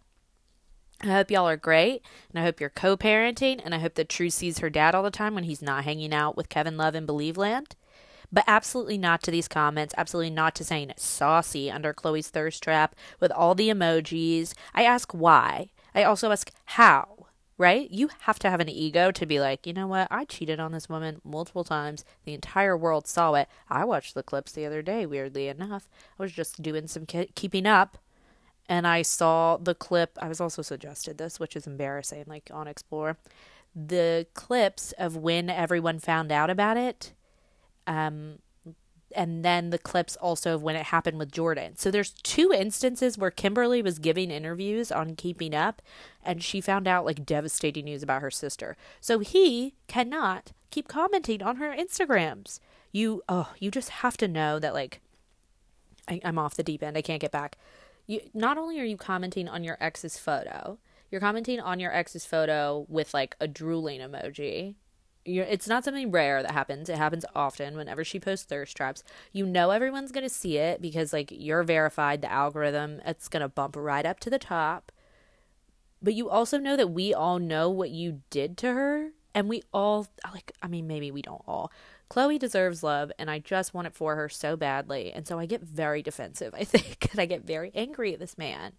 I 1.03 1.09
hope 1.09 1.31
y'all 1.31 1.49
are 1.49 1.57
great, 1.57 2.03
and 2.31 2.41
I 2.41 2.43
hope 2.43 2.61
you're 2.61 2.71
co-parenting, 2.71 3.61
and 3.65 3.75
I 3.75 3.79
hope 3.79 3.95
that 3.95 4.09
True 4.09 4.31
sees 4.31 4.59
her 4.59 4.71
dad 4.71 4.95
all 4.95 5.03
the 5.05 5.11
time 5.11 5.35
when 5.35 5.45
he's 5.45 5.63
not 5.63 5.85
hanging 5.85 6.13
out 6.13 6.37
with 6.37 6.49
Kevin 6.49 6.77
Love 6.77 6.95
in 6.95 7.07
Believe 7.07 7.37
Land 7.37 7.77
but 8.33 8.45
absolutely 8.47 8.99
not 8.99 9.23
to 9.23 9.31
these 9.31 9.49
comments, 9.49 9.95
absolutely 9.97 10.31
not 10.31 10.55
to 10.57 10.65
saying 10.65 10.93
saucy 10.97 11.71
under 11.71 11.95
Khloe's 11.95 12.29
thirst 12.29 12.63
trap 12.63 12.95
with 13.21 13.33
all 13.33 13.55
the 13.55 13.69
emojis. 13.69 14.55
I 14.75 14.85
ask 14.85 15.13
why. 15.13 15.71
I 15.95 16.05
also 16.05 16.31
ask 16.31 16.51
how, 16.67 17.27
right? 17.57 17.91
You 17.91 18.11
have 18.21 18.39
to 18.41 18.51
have 18.51 18.61
an 18.61 18.69
ego 18.69 19.11
to 19.11 19.27
be 19.27 19.41
like, 19.41 19.67
you 19.67 19.73
know 19.73 19.87
what? 19.87 20.09
I 20.11 20.25
cheated 20.25 20.61
on 20.61 20.73
this 20.73 20.89
woman 20.89 21.21
multiple 21.25 21.65
times. 21.65 22.05
The 22.25 22.35
entire 22.35 22.77
world 22.77 23.07
saw 23.07 23.35
it. 23.35 23.49
I 23.69 23.85
watched 23.85 24.15
the 24.15 24.23
clips 24.23 24.53
the 24.53 24.67
other 24.67 24.83
day, 24.83 25.07
weirdly 25.07 25.49
enough. 25.49 25.89
I 26.19 26.23
was 26.23 26.33
just 26.33 26.63
doing 26.63 26.87
some 26.87 27.07
ke- 27.07 27.35
keeping 27.35 27.67
up 27.67 27.99
and 28.69 28.87
I 28.87 29.03
saw 29.03 29.57
the 29.57 29.75
clip. 29.75 30.19
I 30.21 30.29
was 30.29 30.41
also 30.41 30.63
suggested 30.63 31.19
this, 31.19 31.41
which 31.41 31.57
is 31.57 31.67
embarrassing, 31.67 32.25
like 32.27 32.51
on 32.53 32.69
Explore. 32.69 33.19
The 33.75 34.27
clips 34.35 34.93
of 34.93 35.17
when 35.17 35.51
everyone 35.51 35.99
found 35.99 36.33
out 36.33 36.51
about 36.51 36.77
it 36.77 37.13
um, 37.87 38.39
and 39.15 39.45
then 39.45 39.71
the 39.71 39.79
clips 39.79 40.17
also 40.17 40.55
of 40.55 40.63
when 40.63 40.77
it 40.77 40.87
happened 40.87 41.19
with 41.19 41.33
Jordan. 41.33 41.77
So 41.77 41.91
there's 41.91 42.13
two 42.23 42.53
instances 42.53 43.17
where 43.17 43.31
Kimberly 43.31 43.83
was 43.83 43.99
giving 43.99 44.31
interviews 44.31 44.93
on 44.93 45.17
Keeping 45.17 45.55
Up 45.55 45.81
and 46.23 46.43
she 46.43 46.61
found 46.61 46.87
out 46.87 47.07
like 47.07 47.25
devastating 47.25 47.87
news 47.87 48.03
about 48.03 48.23
her 48.23 48.31
sister. 48.31 48.77
So 49.01 49.19
he 49.21 49.75
cannot 49.87 50.53
keep 50.71 50.89
commenting 50.89 51.43
on 51.43 51.57
her 51.57 51.75
Instagrams. 51.75 52.61
You 52.93 53.23
oh, 53.29 53.53
you 53.59 53.71
just 53.71 53.89
have 53.89 54.17
to 54.19 54.29
know 54.29 54.59
that 54.59 54.75
like 54.75 55.01
I, 56.07 56.21
I'm 56.25 56.39
off 56.39 56.55
the 56.55 56.63
deep 56.63 56.83
end. 56.83 56.97
I 56.97 57.03
can't 57.03 57.21
get 57.21 57.33
back. 57.33 57.57
You 58.09 58.23
not 58.35 58.59
only 58.59 58.81
are 58.81 58.85
you 58.85 58.97
commenting 58.97 59.49
on 59.49 59.63
your 59.63 59.77
ex's 59.79 60.19
photo, 60.19 60.79
you're 61.09 61.21
commenting 61.21 61.61
on 61.61 61.79
your 61.79 61.95
ex's 61.95 62.27
photo 62.27 62.85
with 62.89 63.15
like 63.15 63.37
a 63.41 63.47
drooling 63.47 64.01
emoji 64.01 64.75
you're, 65.29 65.45
it's 65.45 65.69
not 65.69 65.85
something 65.85 66.11
rare 66.11 66.43
that 66.43 66.51
happens. 66.53 66.89
It 66.89 66.99
happens 66.99 67.25
often 67.35 67.77
whenever 67.77 68.05
she 68.05 68.19
posts 68.19 68.47
thirst 68.47 68.77
traps. 68.77 69.05
You 69.33 69.47
know 69.47 69.71
everyone's 69.71 70.13
going 70.13 70.25
to 70.25 70.35
see 70.35 70.57
it 70.57 70.81
because 70.81 71.13
like 71.13 71.31
you're 71.31 71.63
verified, 71.63 72.23
the 72.23 72.33
algorithm, 72.33 73.01
it's 73.05 73.29
going 73.29 73.43
to 73.43 73.49
bump 73.49 73.77
right 73.77 74.07
up 74.07 74.21
to 74.21 74.31
the 74.31 74.39
top. 74.39 74.91
But 76.03 76.15
you 76.15 76.31
also 76.31 76.59
know 76.59 76.77
that 76.77 76.91
we 76.91 77.13
all 77.13 77.39
know 77.39 77.69
what 77.69 77.91
you 77.91 78.23
did 78.31 78.57
to 78.59 78.73
her 78.73 79.11
and 79.35 79.49
we 79.49 79.63
all 79.73 80.07
like 80.33 80.53
I 80.63 80.69
mean 80.69 80.87
maybe 80.87 81.11
we 81.11 81.23
don't 81.23 81.43
all. 81.47 81.71
Khloe 82.11 82.39
deserves 82.39 82.83
love 82.83 83.13
and 83.19 83.31
I 83.31 83.39
just 83.39 83.75
want 83.75 83.87
it 83.87 83.95
for 83.95 84.17
her 84.17 84.29
so 84.29 84.57
badly. 84.57 85.13
And 85.13 85.27
so 85.27 85.39
I 85.39 85.47
get 85.47 85.63
very 85.63 86.03
defensive, 86.03 86.55
I 86.59 86.65
think, 86.65 87.09
and 87.11 87.21
I 87.21 87.27
get 87.27 87.45
very 87.45 87.71
angry 87.75 88.13
at 88.15 88.21
this 88.21 88.39
man. 88.39 88.73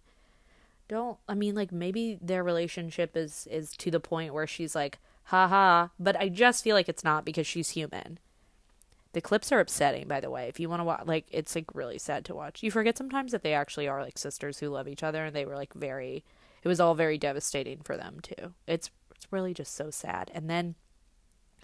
Don't 0.88 1.18
I 1.28 1.34
mean 1.34 1.54
like 1.54 1.70
maybe 1.70 2.18
their 2.20 2.42
relationship 2.42 3.16
is 3.16 3.46
is 3.50 3.76
to 3.76 3.92
the 3.92 4.00
point 4.00 4.34
where 4.34 4.46
she's 4.46 4.74
like 4.74 4.98
haha, 5.24 5.88
but 5.98 6.16
I 6.16 6.28
just 6.28 6.64
feel 6.64 6.74
like 6.74 6.88
it's 6.88 7.04
not 7.04 7.24
because 7.24 7.46
she's 7.46 7.70
human. 7.70 8.18
The 9.12 9.20
clips 9.20 9.52
are 9.52 9.60
upsetting, 9.60 10.08
by 10.08 10.20
the 10.20 10.30
way. 10.30 10.48
If 10.48 10.60
you 10.60 10.68
want 10.68 10.80
to 10.80 10.84
watch, 10.84 11.02
like, 11.04 11.26
it's 11.30 11.54
like 11.54 11.74
really 11.74 11.98
sad 11.98 12.24
to 12.26 12.34
watch. 12.34 12.62
You 12.62 12.70
forget 12.70 12.96
sometimes 12.96 13.32
that 13.32 13.42
they 13.42 13.54
actually 13.54 13.88
are 13.88 14.02
like 14.02 14.18
sisters 14.18 14.58
who 14.58 14.68
love 14.68 14.86
each 14.86 15.02
other, 15.02 15.24
and 15.24 15.34
they 15.34 15.44
were 15.44 15.56
like 15.56 15.72
very. 15.74 16.24
It 16.62 16.68
was 16.68 16.80
all 16.80 16.94
very 16.94 17.16
devastating 17.16 17.80
for 17.82 17.96
them 17.96 18.18
too. 18.22 18.54
It's 18.66 18.90
it's 19.14 19.26
really 19.30 19.54
just 19.54 19.74
so 19.74 19.90
sad. 19.90 20.30
And 20.34 20.48
then 20.48 20.74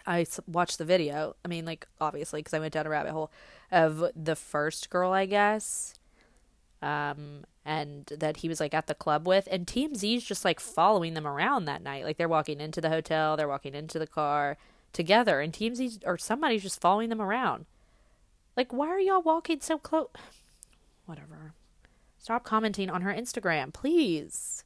I 0.07 0.27
watched 0.47 0.79
the 0.79 0.85
video. 0.85 1.37
I 1.45 1.49
mean, 1.49 1.65
like 1.65 1.87
obviously, 2.01 2.41
because 2.41 2.55
I 2.55 2.59
went 2.59 2.75
down 2.75 2.87
a 2.87 2.91
rabbit 2.91 3.13
hole 3.13 3.31
of 3.71 4.05
the 4.15 4.37
first 4.37 4.91
girl, 4.91 5.13
I 5.13 5.27
guess, 5.27 5.95
um, 6.81 7.45
and 7.65 8.07
that 8.07 8.39
he 8.39 8.49
was 8.49 8.61
like 8.61 8.75
at 8.75 8.87
the 8.87 8.95
club 8.95 9.27
with. 9.27 9.49
And 9.51 9.67
TMZ's 9.67 10.25
just 10.25 10.45
like 10.45 10.61
following 10.61 11.15
them 11.15 11.27
around 11.27 11.65
that 11.65 11.83
night. 11.83 12.05
Like 12.05 12.17
they're 12.17 12.29
walking 12.29 12.61
into 12.61 12.81
the 12.81 12.91
hotel, 12.91 13.37
they're 13.37 13.49
walking 13.49 13.75
into 13.75 13.99
the 13.99 14.07
car 14.07 14.57
together, 14.93 15.41
and 15.41 15.53
TMZ 15.53 16.03
or 16.07 16.19
somebody's 16.19 16.63
just 16.63 16.81
following 16.81 17.09
them 17.09 17.21
around. 17.21 17.67
Like, 18.57 18.73
why 18.73 18.89
are 18.89 19.01
y'all 19.01 19.23
walking 19.23 19.61
so 19.61 19.79
close? 19.79 20.09
Whatever. 21.07 21.55
Stop 22.19 22.45
commenting 22.45 22.91
on 22.91 23.03
her 23.03 23.13
Instagram, 23.13 23.73
please. 23.73 24.65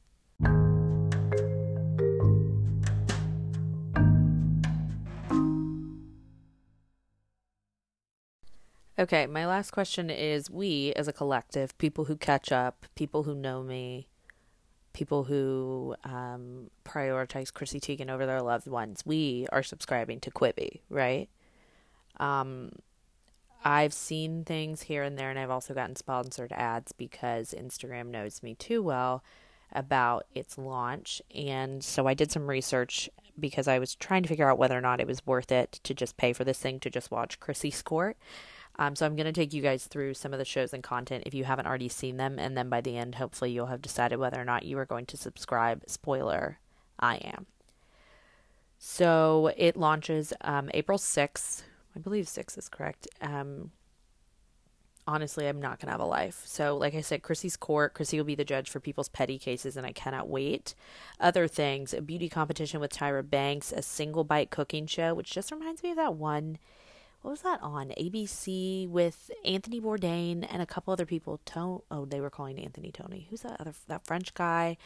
Okay, 9.01 9.25
my 9.25 9.47
last 9.47 9.71
question 9.71 10.11
is 10.11 10.51
we 10.51 10.93
as 10.93 11.07
a 11.07 11.13
collective, 11.13 11.75
people 11.79 12.05
who 12.05 12.15
catch 12.15 12.51
up, 12.51 12.85
people 12.93 13.23
who 13.23 13.33
know 13.33 13.63
me, 13.63 14.07
people 14.93 15.23
who 15.23 15.95
um, 16.03 16.69
prioritize 16.85 17.51
Chrissy 17.51 17.79
Teigen 17.79 18.11
over 18.11 18.27
their 18.27 18.43
loved 18.43 18.67
ones, 18.67 19.03
we 19.03 19.47
are 19.51 19.63
subscribing 19.63 20.19
to 20.19 20.29
Quibi, 20.29 20.81
right? 20.87 21.29
Um, 22.17 22.73
I've 23.65 23.91
seen 23.91 24.45
things 24.45 24.83
here 24.83 25.01
and 25.01 25.17
there, 25.17 25.31
and 25.31 25.39
I've 25.39 25.49
also 25.49 25.73
gotten 25.73 25.95
sponsored 25.95 26.51
ads 26.51 26.91
because 26.91 27.55
Instagram 27.57 28.09
knows 28.09 28.43
me 28.43 28.53
too 28.53 28.83
well 28.83 29.23
about 29.71 30.27
its 30.35 30.59
launch. 30.59 31.23
And 31.33 31.83
so 31.83 32.05
I 32.05 32.13
did 32.13 32.31
some 32.31 32.47
research 32.47 33.09
because 33.39 33.67
I 33.67 33.79
was 33.79 33.95
trying 33.95 34.21
to 34.21 34.29
figure 34.29 34.47
out 34.47 34.59
whether 34.59 34.77
or 34.77 34.81
not 34.81 34.99
it 34.99 35.07
was 35.07 35.25
worth 35.25 35.51
it 35.51 35.79
to 35.85 35.95
just 35.95 36.17
pay 36.17 36.33
for 36.33 36.43
this 36.43 36.59
thing 36.59 36.79
to 36.81 36.91
just 36.91 37.09
watch 37.09 37.39
Chrissy's 37.39 37.81
Court. 37.81 38.15
Um, 38.81 38.95
so 38.95 39.05
I'm 39.05 39.15
going 39.15 39.27
to 39.27 39.31
take 39.31 39.53
you 39.53 39.61
guys 39.61 39.85
through 39.85 40.15
some 40.15 40.33
of 40.33 40.39
the 40.39 40.45
shows 40.45 40.73
and 40.73 40.81
content 40.81 41.25
if 41.27 41.35
you 41.35 41.43
haven't 41.43 41.67
already 41.67 41.87
seen 41.87 42.17
them, 42.17 42.39
and 42.39 42.57
then 42.57 42.67
by 42.67 42.81
the 42.81 42.97
end, 42.97 43.13
hopefully, 43.13 43.51
you'll 43.51 43.67
have 43.67 43.79
decided 43.79 44.17
whether 44.17 44.41
or 44.41 44.43
not 44.43 44.65
you 44.65 44.75
are 44.79 44.87
going 44.87 45.05
to 45.05 45.17
subscribe. 45.17 45.83
Spoiler: 45.85 46.57
I 46.99 47.17
am. 47.17 47.45
So 48.79 49.51
it 49.55 49.77
launches 49.77 50.33
um, 50.41 50.71
April 50.73 50.97
6th. 50.97 51.61
I 51.95 51.99
believe 51.99 52.27
6 52.27 52.57
is 52.57 52.69
correct. 52.69 53.07
Um, 53.21 53.69
honestly, 55.07 55.47
I'm 55.47 55.61
not 55.61 55.79
going 55.79 55.85
to 55.85 55.91
have 55.91 55.99
a 55.99 56.05
life. 56.05 56.41
So, 56.45 56.75
like 56.75 56.95
I 56.95 57.01
said, 57.01 57.21
Chrissy's 57.21 57.57
court. 57.57 57.93
Chrissy 57.93 58.17
will 58.17 58.25
be 58.25 58.33
the 58.33 58.43
judge 58.43 58.67
for 58.67 58.79
people's 58.79 59.09
petty 59.09 59.37
cases, 59.37 59.77
and 59.77 59.85
I 59.85 59.91
cannot 59.91 60.27
wait. 60.27 60.73
Other 61.19 61.47
things 61.47 61.93
a 61.93 62.01
beauty 62.01 62.29
competition 62.29 62.79
with 62.79 62.91
Tyra 62.91 63.29
Banks, 63.29 63.71
a 63.71 63.83
single 63.83 64.23
bite 64.23 64.49
cooking 64.49 64.87
show, 64.87 65.13
which 65.13 65.29
just 65.29 65.51
reminds 65.51 65.83
me 65.83 65.91
of 65.91 65.97
that 65.97 66.15
one 66.15 66.57
what 67.21 67.31
was 67.31 67.41
that 67.41 67.61
on 67.61 67.89
ABC 67.99 68.89
with 68.89 69.29
Anthony 69.45 69.79
Bourdain 69.79 70.45
and 70.49 70.61
a 70.61 70.65
couple 70.65 70.91
other 70.91 71.05
people. 71.05 71.39
Tone, 71.45 71.81
oh, 71.91 72.05
they 72.05 72.19
were 72.19 72.31
calling 72.31 72.59
Anthony 72.59 72.91
Tony. 72.91 73.27
Who's 73.29 73.41
that 73.41 73.61
other 73.61 73.73
that 73.87 74.05
French 74.05 74.33
guy? 74.33 74.77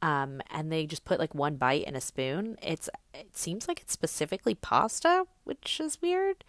Um, 0.00 0.40
and 0.50 0.70
they 0.70 0.86
just 0.86 1.04
put 1.04 1.20
like 1.20 1.34
one 1.34 1.56
bite 1.56 1.84
in 1.84 1.96
a 1.96 2.00
spoon. 2.00 2.56
It's 2.62 2.88
it 3.14 3.36
seems 3.36 3.66
like 3.66 3.80
it's 3.80 3.92
specifically 3.92 4.54
pasta, 4.54 5.24
which 5.44 5.80
is 5.80 6.00
weird, 6.00 6.44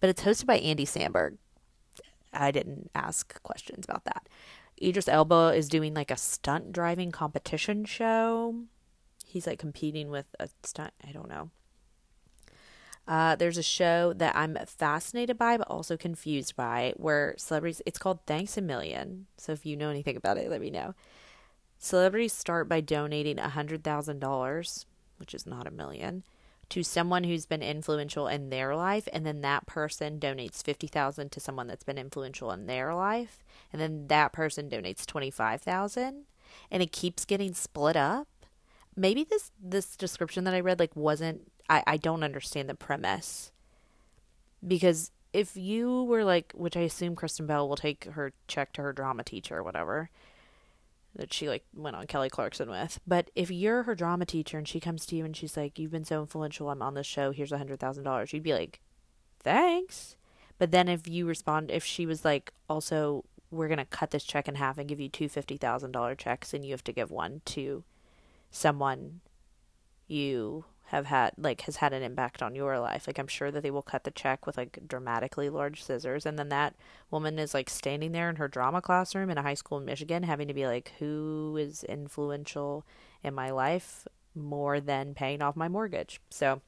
but 0.00 0.10
it's 0.10 0.22
hosted 0.22 0.46
by 0.46 0.58
Andy 0.58 0.86
Samberg. 0.86 1.36
I 2.32 2.50
didn't 2.50 2.90
ask 2.94 3.40
questions 3.42 3.84
about 3.84 4.04
that. 4.04 4.28
Idris 4.82 5.08
Elba 5.08 5.52
is 5.54 5.68
doing 5.68 5.94
like 5.94 6.10
a 6.10 6.16
stunt 6.16 6.72
driving 6.72 7.12
competition 7.12 7.84
show. 7.84 8.64
he's 9.24 9.46
like 9.46 9.58
competing 9.58 10.10
with 10.10 10.26
a 10.40 10.48
stunt. 10.64 10.92
I 11.06 11.12
don't 11.12 11.28
know. 11.28 11.50
Uh, 13.06 13.34
there's 13.34 13.58
a 13.58 13.62
show 13.62 14.12
that 14.12 14.36
I'm 14.36 14.56
fascinated 14.66 15.36
by, 15.36 15.56
but 15.56 15.68
also 15.68 15.96
confused 15.96 16.54
by, 16.54 16.94
where 16.96 17.34
celebrities. 17.36 17.82
It's 17.84 17.98
called 17.98 18.20
Thanks 18.26 18.56
a 18.56 18.62
Million. 18.62 19.26
So 19.36 19.52
if 19.52 19.66
you 19.66 19.76
know 19.76 19.90
anything 19.90 20.16
about 20.16 20.38
it, 20.38 20.48
let 20.48 20.60
me 20.60 20.70
know. 20.70 20.94
Celebrities 21.78 22.32
start 22.32 22.68
by 22.68 22.80
donating 22.80 23.40
a 23.40 23.48
hundred 23.48 23.82
thousand 23.82 24.20
dollars, 24.20 24.86
which 25.16 25.34
is 25.34 25.46
not 25.46 25.66
a 25.66 25.72
million, 25.72 26.22
to 26.68 26.84
someone 26.84 27.24
who's 27.24 27.44
been 27.44 27.62
influential 27.62 28.28
in 28.28 28.50
their 28.50 28.74
life, 28.74 29.08
and 29.12 29.26
then 29.26 29.40
that 29.40 29.66
person 29.66 30.20
donates 30.20 30.62
fifty 30.62 30.86
thousand 30.86 31.32
to 31.32 31.40
someone 31.40 31.66
that's 31.66 31.84
been 31.84 31.98
influential 31.98 32.52
in 32.52 32.66
their 32.66 32.94
life, 32.94 33.42
and 33.72 33.82
then 33.82 34.06
that 34.06 34.32
person 34.32 34.70
donates 34.70 35.04
twenty 35.04 35.30
five 35.30 35.60
thousand, 35.60 36.24
and 36.70 36.82
it 36.82 36.92
keeps 36.92 37.24
getting 37.24 37.52
split 37.52 37.96
up. 37.96 38.28
Maybe 38.96 39.24
this 39.24 39.50
this 39.60 39.96
description 39.96 40.44
that 40.44 40.54
I 40.54 40.60
read 40.60 40.78
like 40.78 40.94
wasn't 40.94 41.51
I, 41.68 41.82
I 41.86 41.96
don't 41.96 42.22
understand 42.22 42.68
the 42.68 42.74
premise. 42.74 43.52
Because 44.66 45.10
if 45.32 45.56
you 45.56 46.04
were 46.04 46.24
like, 46.24 46.52
which 46.54 46.76
I 46.76 46.80
assume 46.80 47.16
Kristen 47.16 47.46
Bell 47.46 47.68
will 47.68 47.76
take 47.76 48.04
her 48.04 48.32
check 48.46 48.72
to 48.74 48.82
her 48.82 48.92
drama 48.92 49.24
teacher 49.24 49.58
or 49.58 49.62
whatever, 49.62 50.10
that 51.14 51.32
she 51.32 51.48
like 51.48 51.64
went 51.74 51.96
on 51.96 52.06
Kelly 52.06 52.30
Clarkson 52.30 52.70
with. 52.70 53.00
But 53.06 53.30
if 53.34 53.50
you're 53.50 53.84
her 53.84 53.94
drama 53.94 54.24
teacher 54.24 54.58
and 54.58 54.68
she 54.68 54.80
comes 54.80 55.06
to 55.06 55.16
you 55.16 55.24
and 55.24 55.36
she's 55.36 55.56
like, 55.56 55.78
"You've 55.78 55.90
been 55.90 56.04
so 56.04 56.20
influential. 56.20 56.70
I'm 56.70 56.82
on 56.82 56.94
this 56.94 57.06
show. 57.06 57.32
Here's 57.32 57.52
a 57.52 57.58
hundred 57.58 57.80
thousand 57.80 58.04
dollars," 58.04 58.32
you'd 58.32 58.42
be 58.42 58.54
like, 58.54 58.80
"Thanks." 59.40 60.16
But 60.58 60.70
then 60.70 60.88
if 60.88 61.08
you 61.08 61.26
respond, 61.26 61.70
if 61.70 61.84
she 61.84 62.06
was 62.06 62.24
like, 62.24 62.52
"Also, 62.68 63.24
we're 63.50 63.68
gonna 63.68 63.84
cut 63.84 64.10
this 64.10 64.24
check 64.24 64.48
in 64.48 64.54
half 64.54 64.78
and 64.78 64.88
give 64.88 65.00
you 65.00 65.08
two 65.08 65.28
fifty 65.28 65.56
thousand 65.56 65.92
dollar 65.92 66.14
checks, 66.14 66.54
and 66.54 66.64
you 66.64 66.72
have 66.72 66.84
to 66.84 66.92
give 66.92 67.10
one 67.10 67.42
to 67.46 67.84
someone 68.50 69.20
you 70.06 70.64
have 70.92 71.06
had 71.06 71.32
like 71.38 71.62
has 71.62 71.76
had 71.76 71.94
an 71.94 72.02
impact 72.02 72.42
on 72.42 72.54
your 72.54 72.78
life. 72.78 73.06
Like 73.06 73.18
I'm 73.18 73.26
sure 73.26 73.50
that 73.50 73.62
they 73.62 73.70
will 73.70 73.80
cut 73.80 74.04
the 74.04 74.10
check 74.10 74.46
with 74.46 74.58
like 74.58 74.78
dramatically 74.86 75.48
large 75.48 75.82
scissors 75.82 76.26
and 76.26 76.38
then 76.38 76.50
that 76.50 76.74
woman 77.10 77.38
is 77.38 77.54
like 77.54 77.70
standing 77.70 78.12
there 78.12 78.28
in 78.28 78.36
her 78.36 78.46
drama 78.46 78.82
classroom 78.82 79.30
in 79.30 79.38
a 79.38 79.42
high 79.42 79.54
school 79.54 79.78
in 79.78 79.86
Michigan 79.86 80.22
having 80.22 80.48
to 80.48 80.54
be 80.54 80.66
like 80.66 80.92
who 80.98 81.56
is 81.58 81.82
influential 81.84 82.84
in 83.22 83.32
my 83.32 83.48
life 83.48 84.06
more 84.34 84.80
than 84.80 85.14
paying 85.14 85.40
off 85.40 85.56
my 85.56 85.66
mortgage. 85.66 86.20
So 86.28 86.60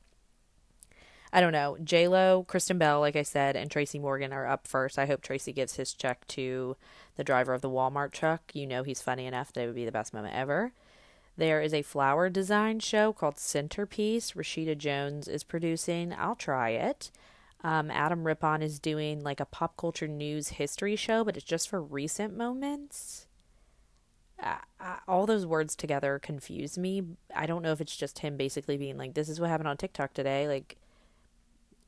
I 1.30 1.42
don't 1.42 1.52
know. 1.52 1.76
J 1.84 2.08
Lo, 2.08 2.46
Kristen 2.48 2.78
Bell, 2.78 3.00
like 3.00 3.16
I 3.16 3.24
said, 3.24 3.56
and 3.56 3.70
Tracy 3.70 3.98
Morgan 3.98 4.32
are 4.32 4.46
up 4.46 4.66
first. 4.66 4.98
I 4.98 5.04
hope 5.04 5.20
Tracy 5.20 5.52
gives 5.52 5.76
his 5.76 5.92
check 5.92 6.26
to 6.28 6.78
the 7.16 7.24
driver 7.24 7.52
of 7.52 7.60
the 7.60 7.68
Walmart 7.68 8.12
truck. 8.12 8.52
You 8.54 8.66
know 8.66 8.84
he's 8.84 9.02
funny 9.02 9.26
enough 9.26 9.52
that 9.52 9.64
it 9.64 9.66
would 9.66 9.74
be 9.74 9.84
the 9.84 9.92
best 9.92 10.14
moment 10.14 10.34
ever. 10.34 10.72
There 11.36 11.60
is 11.60 11.74
a 11.74 11.82
flower 11.82 12.28
design 12.30 12.80
show 12.80 13.12
called 13.12 13.38
Centerpiece. 13.38 14.32
Rashida 14.32 14.78
Jones 14.78 15.26
is 15.26 15.42
producing. 15.42 16.12
I'll 16.12 16.36
try 16.36 16.70
it. 16.70 17.10
Um, 17.64 17.90
Adam 17.90 18.24
Rippon 18.24 18.62
is 18.62 18.78
doing 18.78 19.22
like 19.22 19.40
a 19.40 19.46
pop 19.46 19.76
culture 19.76 20.06
news 20.06 20.50
history 20.50 20.96
show, 20.96 21.24
but 21.24 21.36
it's 21.36 21.46
just 21.46 21.68
for 21.68 21.82
recent 21.82 22.36
moments. 22.36 23.26
Uh, 24.40 24.56
uh, 24.78 24.96
all 25.08 25.26
those 25.26 25.46
words 25.46 25.74
together 25.74 26.18
confuse 26.22 26.76
me. 26.76 27.02
I 27.34 27.46
don't 27.46 27.62
know 27.62 27.72
if 27.72 27.80
it's 27.80 27.96
just 27.96 28.18
him 28.18 28.36
basically 28.36 28.76
being 28.76 28.98
like, 28.98 29.14
"This 29.14 29.28
is 29.28 29.40
what 29.40 29.48
happened 29.48 29.68
on 29.68 29.76
TikTok 29.76 30.12
today," 30.12 30.46
like. 30.46 30.76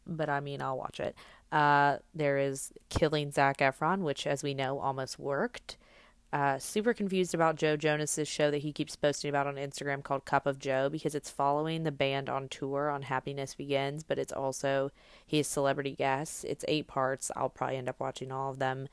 But 0.07 0.31
I 0.31 0.41
mean, 0.41 0.63
I'll 0.63 0.79
watch 0.79 1.01
it. 1.01 1.17
Uh, 1.53 1.99
there 2.15 2.39
is 2.39 2.73
Killing 2.89 3.31
Zac 3.33 3.59
Efron, 3.59 4.01
which, 4.01 4.27
as 4.27 4.43
we 4.43 4.55
know, 4.55 4.79
almost 4.79 5.19
worked. 5.19 5.77
Uh, 6.33 6.59
super 6.59 6.93
confused 6.93 7.35
about 7.35 7.57
Joe 7.57 7.77
Jonas's 7.77 8.29
show 8.29 8.51
that 8.51 8.59
he 8.59 8.73
keeps 8.73 8.97
posting 8.97 9.29
about 9.29 9.47
on 9.47 9.55
Instagram 9.55 10.03
called 10.03 10.25
Cup 10.25 10.45
of 10.47 10.59
Joe 10.59 10.89
because 10.91 11.15
it's 11.15 11.31
following 11.31 11.85
the 11.85 11.93
band 11.93 12.29
on 12.29 12.49
tour 12.49 12.91
on 12.91 13.03
Happiness 13.03 13.55
Begins, 13.55 14.03
but 14.03 14.19
it's 14.19 14.33
also 14.33 14.91
his 15.25 15.47
celebrity 15.47 15.95
guests. 15.95 16.45
It's 16.45 16.65
eight 16.67 16.89
parts. 16.89 17.31
I'll 17.37 17.49
probably 17.49 17.77
end 17.77 17.89
up 17.89 18.01
watching 18.01 18.33
all 18.33 18.51
of 18.51 18.59
them. 18.59 18.89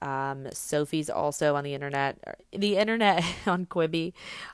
Um, 0.00 0.46
Sophie's 0.52 1.10
also 1.10 1.56
on 1.56 1.64
the 1.64 1.74
internet, 1.74 2.18
the 2.52 2.76
internet 2.76 3.22
on 3.46 3.66
Quibi. 3.66 4.12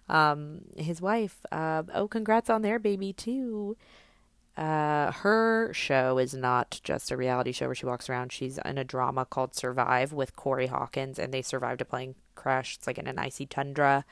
Um, 0.08 0.62
his 0.76 1.00
wife. 1.00 1.44
Uh, 1.52 1.84
oh, 1.94 2.08
congrats 2.08 2.50
on 2.50 2.62
their 2.62 2.78
baby 2.78 3.12
too. 3.12 3.76
Uh, 4.56 5.12
her 5.12 5.70
show 5.74 6.16
is 6.16 6.32
not 6.32 6.80
just 6.82 7.10
a 7.10 7.16
reality 7.16 7.52
show 7.52 7.66
where 7.66 7.74
she 7.74 7.84
walks 7.84 8.08
around. 8.08 8.32
She's 8.32 8.58
in 8.64 8.78
a 8.78 8.84
drama 8.84 9.26
called 9.26 9.54
Survive 9.54 10.12
with 10.12 10.34
Corey 10.34 10.68
Hawkins, 10.68 11.18
and 11.18 11.32
they 11.32 11.42
survived 11.42 11.82
a 11.82 11.84
plane 11.84 12.14
crash. 12.34 12.76
It's 12.76 12.86
like 12.86 12.98
in 12.98 13.06
an 13.06 13.18
icy 13.18 13.44
tundra. 13.44 14.04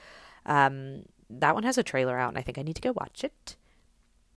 Um, 0.44 1.04
that 1.30 1.54
one 1.54 1.62
has 1.62 1.78
a 1.78 1.82
trailer 1.82 2.18
out, 2.18 2.28
and 2.28 2.38
I 2.38 2.42
think 2.42 2.58
I 2.58 2.62
need 2.62 2.76
to 2.76 2.82
go 2.82 2.92
watch 2.92 3.24
it. 3.24 3.56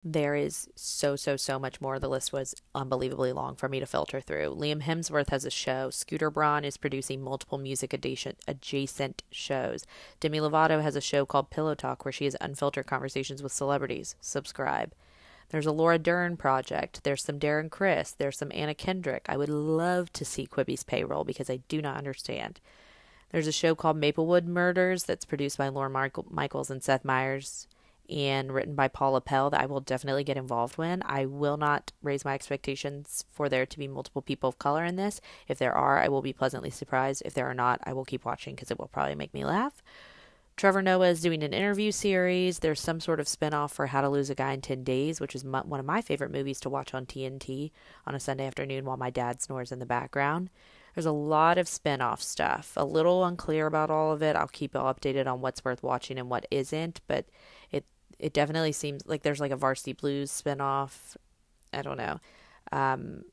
There 0.05 0.37
is 0.37 0.69
so, 0.77 1.17
so, 1.17 1.37
so 1.37 1.59
much 1.59 1.81
more. 1.81 1.99
The 1.99 2.09
list 2.09 2.33
was 2.33 2.55
unbelievably 2.77 3.33
long 3.33 3.57
for 3.57 3.69
me 3.69 3.81
to 3.81 3.87
filter 3.87 4.21
through. 4.21 4.55
Liam 4.55 4.83
Hemsworth 4.83 5.31
has 5.31 5.45
a 5.45 5.51
show. 5.51 5.91
Scooter 5.91 6.31
Braun 6.31 6.65
is 6.65 6.77
producing 6.77 7.21
multiple 7.21 7.59
music 7.59 7.93
adjacent, 7.93 8.39
adjacent 8.47 9.25
shows. 9.33 9.85
Demi 10.21 10.39
Lovato 10.39 10.81
has 10.81 10.95
a 10.95 11.01
show 11.01 11.27
called 11.27 11.51
Pillow 11.51 11.75
Talk 11.75 12.05
where 12.05 12.13
she 12.13 12.27
has 12.27 12.37
unfiltered 12.41 12.87
conversations 12.87 13.43
with 13.43 13.51
celebrities. 13.51 14.15
Subscribe. 14.21 14.93
There's 15.51 15.67
a 15.67 15.73
Laura 15.73 15.99
Dern 15.99 16.37
project. 16.37 17.05
There's 17.05 17.25
some 17.25 17.39
Darren 17.39 17.71
Criss. 17.71 18.13
There's 18.13 18.39
some 18.39 18.51
Anna 18.53 18.75
Kendrick. 18.75 19.27
I 19.29 19.37
would 19.37 19.49
love 19.49 20.13
to 20.15 20.25
see 20.25 20.47
Quibi's 20.47 20.83
payroll 20.83 21.25
because 21.25 21.49
I 21.49 21.61
do 21.69 21.81
not 21.81 21.97
understand. 21.97 22.61
There's 23.31 23.47
a 23.47 23.53
show 23.53 23.75
called 23.75 24.01
Mapleworth 24.01 24.45
Murders 24.45 25.05
that's 25.05 25.25
produced 25.25 25.59
by 25.59 25.69
Laura 25.69 25.91
Michael- 25.91 26.27
Michaels 26.31 26.71
and 26.71 26.83
Seth 26.83 27.05
Meyers 27.05 27.69
and 28.09 28.53
written 28.53 28.75
by 28.75 28.89
Paula 28.89 29.21
Pell 29.21 29.51
that 29.51 29.61
I 29.61 29.67
will 29.67 29.81
definitely 29.81 30.25
get 30.25 30.37
involved 30.37 30.79
in. 30.79 31.03
I 31.05 31.27
will 31.27 31.57
not 31.57 31.93
raise 32.03 32.25
my 32.25 32.35
expectations 32.35 33.25
for 33.33 33.49
there 33.49 33.67
to 33.67 33.79
be 33.79 33.89
multiple 33.89 34.23
people 34.23 34.49
of 34.49 34.59
color 34.59 34.85
in 34.85 34.97
this. 34.97 35.21
If 35.49 35.59
there 35.59 35.75
are, 35.75 35.99
I 35.99 36.09
will 36.09 36.23
be 36.23 36.33
pleasantly 36.33 36.71
surprised. 36.71 37.23
If 37.25 37.35
there 37.35 37.51
are 37.51 37.55
not, 37.55 37.81
I 37.85 37.93
will 37.93 38.05
keep 38.05 38.25
watching 38.25 38.55
because 38.55 38.71
it 38.71 38.79
will 38.79 38.89
probably 38.89 39.17
make 39.17 39.35
me 39.35 39.45
laugh. 39.45 39.83
Trevor 40.57 40.81
Noah 40.81 41.09
is 41.09 41.21
doing 41.21 41.43
an 41.43 41.53
interview 41.53 41.93
series. 41.93 42.61
There's 42.61 42.81
some 42.81 42.99
sort 42.99 43.21
of 43.21 43.27
spinoff 43.27 43.73
for 43.73 43.89
How 43.89 44.01
to 44.01 44.09
Lose 44.09 44.31
a 44.31 44.35
Guy 44.35 44.53
in 44.53 44.63
10 44.63 44.85
Days, 44.85 45.21
which 45.21 45.35
is 45.35 45.45
one 45.45 45.79
of 45.79 45.85
my 45.85 46.01
favorite 46.01 46.31
movies 46.31 46.61
to 46.61 46.71
watch 46.71 46.95
on 46.95 47.05
TNT 47.05 47.73
on 48.07 48.15
a 48.15 48.21
Sunday 48.21 48.47
afternoon 48.47 48.87
while 48.87 48.97
my 48.97 49.11
dad 49.11 49.43
snores 49.43 49.71
in 49.71 49.81
the 49.81 49.87
background. 49.87 50.49
There's 50.95 51.05
a 51.05 51.13
lot 51.13 51.59
of 51.59 51.67
spinoff 51.67 52.23
stuff. 52.23 52.73
A 52.75 52.87
little 52.87 53.23
unclear 53.23 53.67
about 53.67 53.91
all 53.91 54.13
of 54.13 54.23
it. 54.23 54.35
I'll 54.35 54.49
keep 54.49 54.73
you 54.73 54.81
updated 54.81 55.27
on 55.27 55.43
what's 55.43 55.63
worth 55.63 55.83
watching 55.83 56.19
and 56.19 56.31
what 56.31 56.47
isn't, 56.51 57.03
but 57.07 57.27
it 57.71 57.85
it 58.19 58.33
definitely 58.33 58.73
seems 58.73 59.07
like 59.07 59.23
there's 59.23 59.41
like 59.41 59.51
a 59.51 59.57
Varsity 59.57 59.93
Blues 59.93 60.31
spinoff. 60.31 61.17
I 61.75 61.83
don't 61.83 61.99
know. 61.99 62.19
Um, 62.73 63.25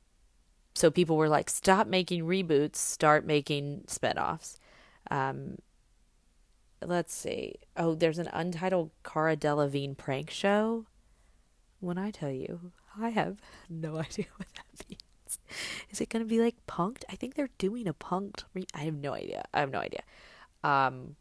so 0.75 0.91
people 0.91 1.15
were 1.15 1.29
like, 1.29 1.49
stop 1.49 1.87
making 1.87 2.25
reboots, 2.25 2.75
start 2.75 3.25
making 3.25 3.85
spinoffs. 3.87 4.57
Um, 5.09 5.55
let's 6.87 7.13
see. 7.13 7.55
Oh, 7.75 7.95
there's 7.95 8.19
an 8.19 8.29
untitled 8.33 8.91
Cara 9.03 9.35
Delevingne 9.35 9.97
prank 9.97 10.29
show. 10.29 10.85
When 11.79 11.97
I 11.97 12.11
tell 12.11 12.31
you, 12.31 12.71
I 12.99 13.09
have 13.09 13.37
no 13.69 13.97
idea 13.99 14.25
what 14.37 14.47
that 14.55 14.89
means. 14.89 15.39
Is 15.89 16.01
it 16.01 16.09
going 16.09 16.23
to 16.23 16.29
be 16.29 16.39
like 16.39 16.55
punked? 16.67 17.03
I 17.09 17.15
think 17.15 17.35
they're 17.35 17.49
doing 17.57 17.87
a 17.87 17.93
punked. 17.93 18.43
Re- 18.53 18.67
I 18.73 18.81
have 18.81 18.95
no 18.95 19.13
idea. 19.13 19.43
I 19.53 19.59
have 19.59 19.71
no 19.71 19.79
idea. 19.79 20.03
Um, 20.63 21.15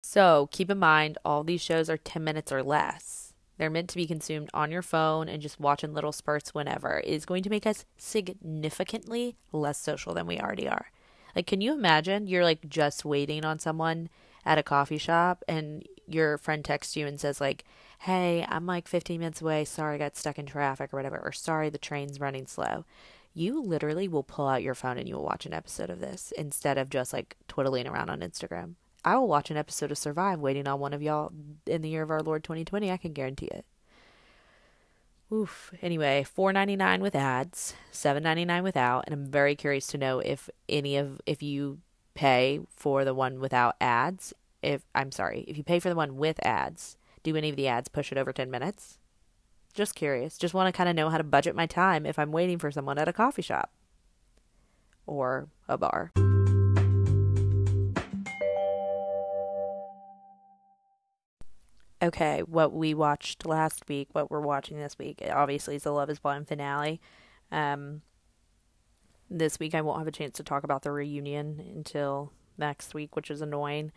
so 0.00 0.48
keep 0.52 0.70
in 0.70 0.78
mind, 0.78 1.18
all 1.24 1.44
these 1.44 1.62
shows 1.62 1.88
are 1.88 1.96
10 1.96 2.22
minutes 2.22 2.52
or 2.52 2.62
less. 2.62 3.32
They're 3.56 3.70
meant 3.70 3.88
to 3.90 3.96
be 3.96 4.06
consumed 4.06 4.50
on 4.52 4.70
your 4.70 4.82
phone 4.82 5.28
and 5.28 5.40
just 5.40 5.60
watch 5.60 5.84
in 5.84 5.94
little 5.94 6.12
spurts 6.12 6.52
whenever. 6.52 6.98
It 6.98 7.08
is 7.08 7.24
going 7.24 7.42
to 7.44 7.50
make 7.50 7.66
us 7.66 7.84
significantly 7.96 9.36
less 9.52 9.78
social 9.78 10.12
than 10.12 10.26
we 10.26 10.40
already 10.40 10.68
are. 10.68 10.86
Like, 11.36 11.46
can 11.46 11.60
you 11.60 11.72
imagine 11.72 12.26
you're 12.26 12.44
like 12.44 12.68
just 12.68 13.04
waiting 13.04 13.44
on 13.44 13.58
someone 13.58 14.08
at 14.44 14.58
a 14.58 14.62
coffee 14.62 14.98
shop 14.98 15.42
and 15.48 15.86
your 16.06 16.38
friend 16.38 16.64
texts 16.64 16.96
you 16.96 17.06
and 17.06 17.20
says 17.20 17.40
like, 17.40 17.64
"Hey, 18.00 18.44
I'm 18.48 18.66
like 18.66 18.88
15 18.88 19.20
minutes 19.20 19.40
away. 19.40 19.64
Sorry, 19.64 19.94
I 19.94 19.98
got 19.98 20.16
stuck 20.16 20.38
in 20.38 20.46
traffic 20.46 20.92
or 20.92 20.96
whatever, 20.96 21.18
or 21.18 21.32
sorry, 21.32 21.70
the 21.70 21.78
train's 21.78 22.20
running 22.20 22.46
slow." 22.46 22.84
You 23.36 23.60
literally 23.60 24.06
will 24.06 24.22
pull 24.22 24.46
out 24.46 24.62
your 24.62 24.76
phone 24.76 24.96
and 24.96 25.08
you 25.08 25.16
will 25.16 25.24
watch 25.24 25.44
an 25.44 25.52
episode 25.52 25.90
of 25.90 25.98
this 26.00 26.32
instead 26.38 26.78
of 26.78 26.88
just 26.88 27.12
like 27.12 27.36
twiddling 27.48 27.88
around 27.88 28.08
on 28.08 28.20
Instagram. 28.20 28.74
I 29.04 29.16
will 29.16 29.28
watch 29.28 29.50
an 29.50 29.56
episode 29.56 29.90
of 29.90 29.98
Survive 29.98 30.38
waiting 30.38 30.68
on 30.68 30.80
one 30.80 30.94
of 30.94 31.02
y'all 31.02 31.32
in 31.66 31.82
the 31.82 31.88
year 31.88 32.02
of 32.02 32.10
our 32.10 32.22
Lord 32.22 32.44
2020. 32.44 32.90
I 32.90 32.96
can 32.96 33.12
guarantee 33.12 33.46
it. 33.46 33.66
Oof. 35.32 35.72
Anyway, 35.82 36.24
four 36.24 36.52
ninety 36.52 36.76
nine 36.76 37.02
with 37.02 37.14
ads, 37.14 37.74
seven 37.90 38.22
ninety 38.22 38.44
nine 38.44 38.62
without, 38.62 39.04
and 39.06 39.14
I'm 39.14 39.26
very 39.26 39.56
curious 39.56 39.86
to 39.88 39.98
know 39.98 40.20
if 40.20 40.48
any 40.68 40.96
of 40.96 41.20
if 41.26 41.42
you 41.42 41.78
pay 42.14 42.60
for 42.68 43.04
the 43.04 43.14
one 43.14 43.40
without 43.40 43.76
ads. 43.80 44.32
If 44.62 44.82
I'm 44.94 45.12
sorry, 45.12 45.44
if 45.46 45.56
you 45.56 45.64
pay 45.64 45.78
for 45.78 45.88
the 45.88 45.94
one 45.94 46.16
with 46.16 46.44
ads, 46.44 46.96
do 47.22 47.36
any 47.36 47.50
of 47.50 47.56
the 47.56 47.68
ads 47.68 47.88
push 47.88 48.12
it 48.12 48.18
over 48.18 48.32
10 48.32 48.50
minutes? 48.50 48.98
Just 49.74 49.94
curious. 49.94 50.38
Just 50.38 50.54
want 50.54 50.72
to 50.72 50.76
kind 50.76 50.88
of 50.88 50.96
know 50.96 51.10
how 51.10 51.18
to 51.18 51.24
budget 51.24 51.56
my 51.56 51.66
time 51.66 52.06
if 52.06 52.18
I'm 52.18 52.32
waiting 52.32 52.58
for 52.58 52.70
someone 52.70 52.98
at 52.98 53.08
a 53.08 53.12
coffee 53.12 53.42
shop 53.42 53.70
or 55.06 55.48
a 55.68 55.76
bar. 55.76 56.12
okay, 62.04 62.42
what 62.42 62.72
we 62.72 62.94
watched 62.94 63.46
last 63.46 63.88
week, 63.88 64.08
what 64.12 64.30
we're 64.30 64.40
watching 64.40 64.78
this 64.78 64.98
week, 64.98 65.22
obviously 65.30 65.76
is 65.76 65.82
the 65.84 65.90
Love 65.92 66.10
is 66.10 66.18
Blind 66.18 66.46
finale. 66.46 67.00
Um, 67.50 68.02
this 69.30 69.58
week 69.58 69.74
I 69.74 69.80
won't 69.80 69.98
have 69.98 70.06
a 70.06 70.12
chance 70.12 70.36
to 70.36 70.42
talk 70.42 70.64
about 70.64 70.82
the 70.82 70.92
reunion 70.92 71.62
until 71.74 72.32
next 72.58 72.94
week, 72.94 73.16
which 73.16 73.30
is 73.30 73.40
annoying. 73.40 73.92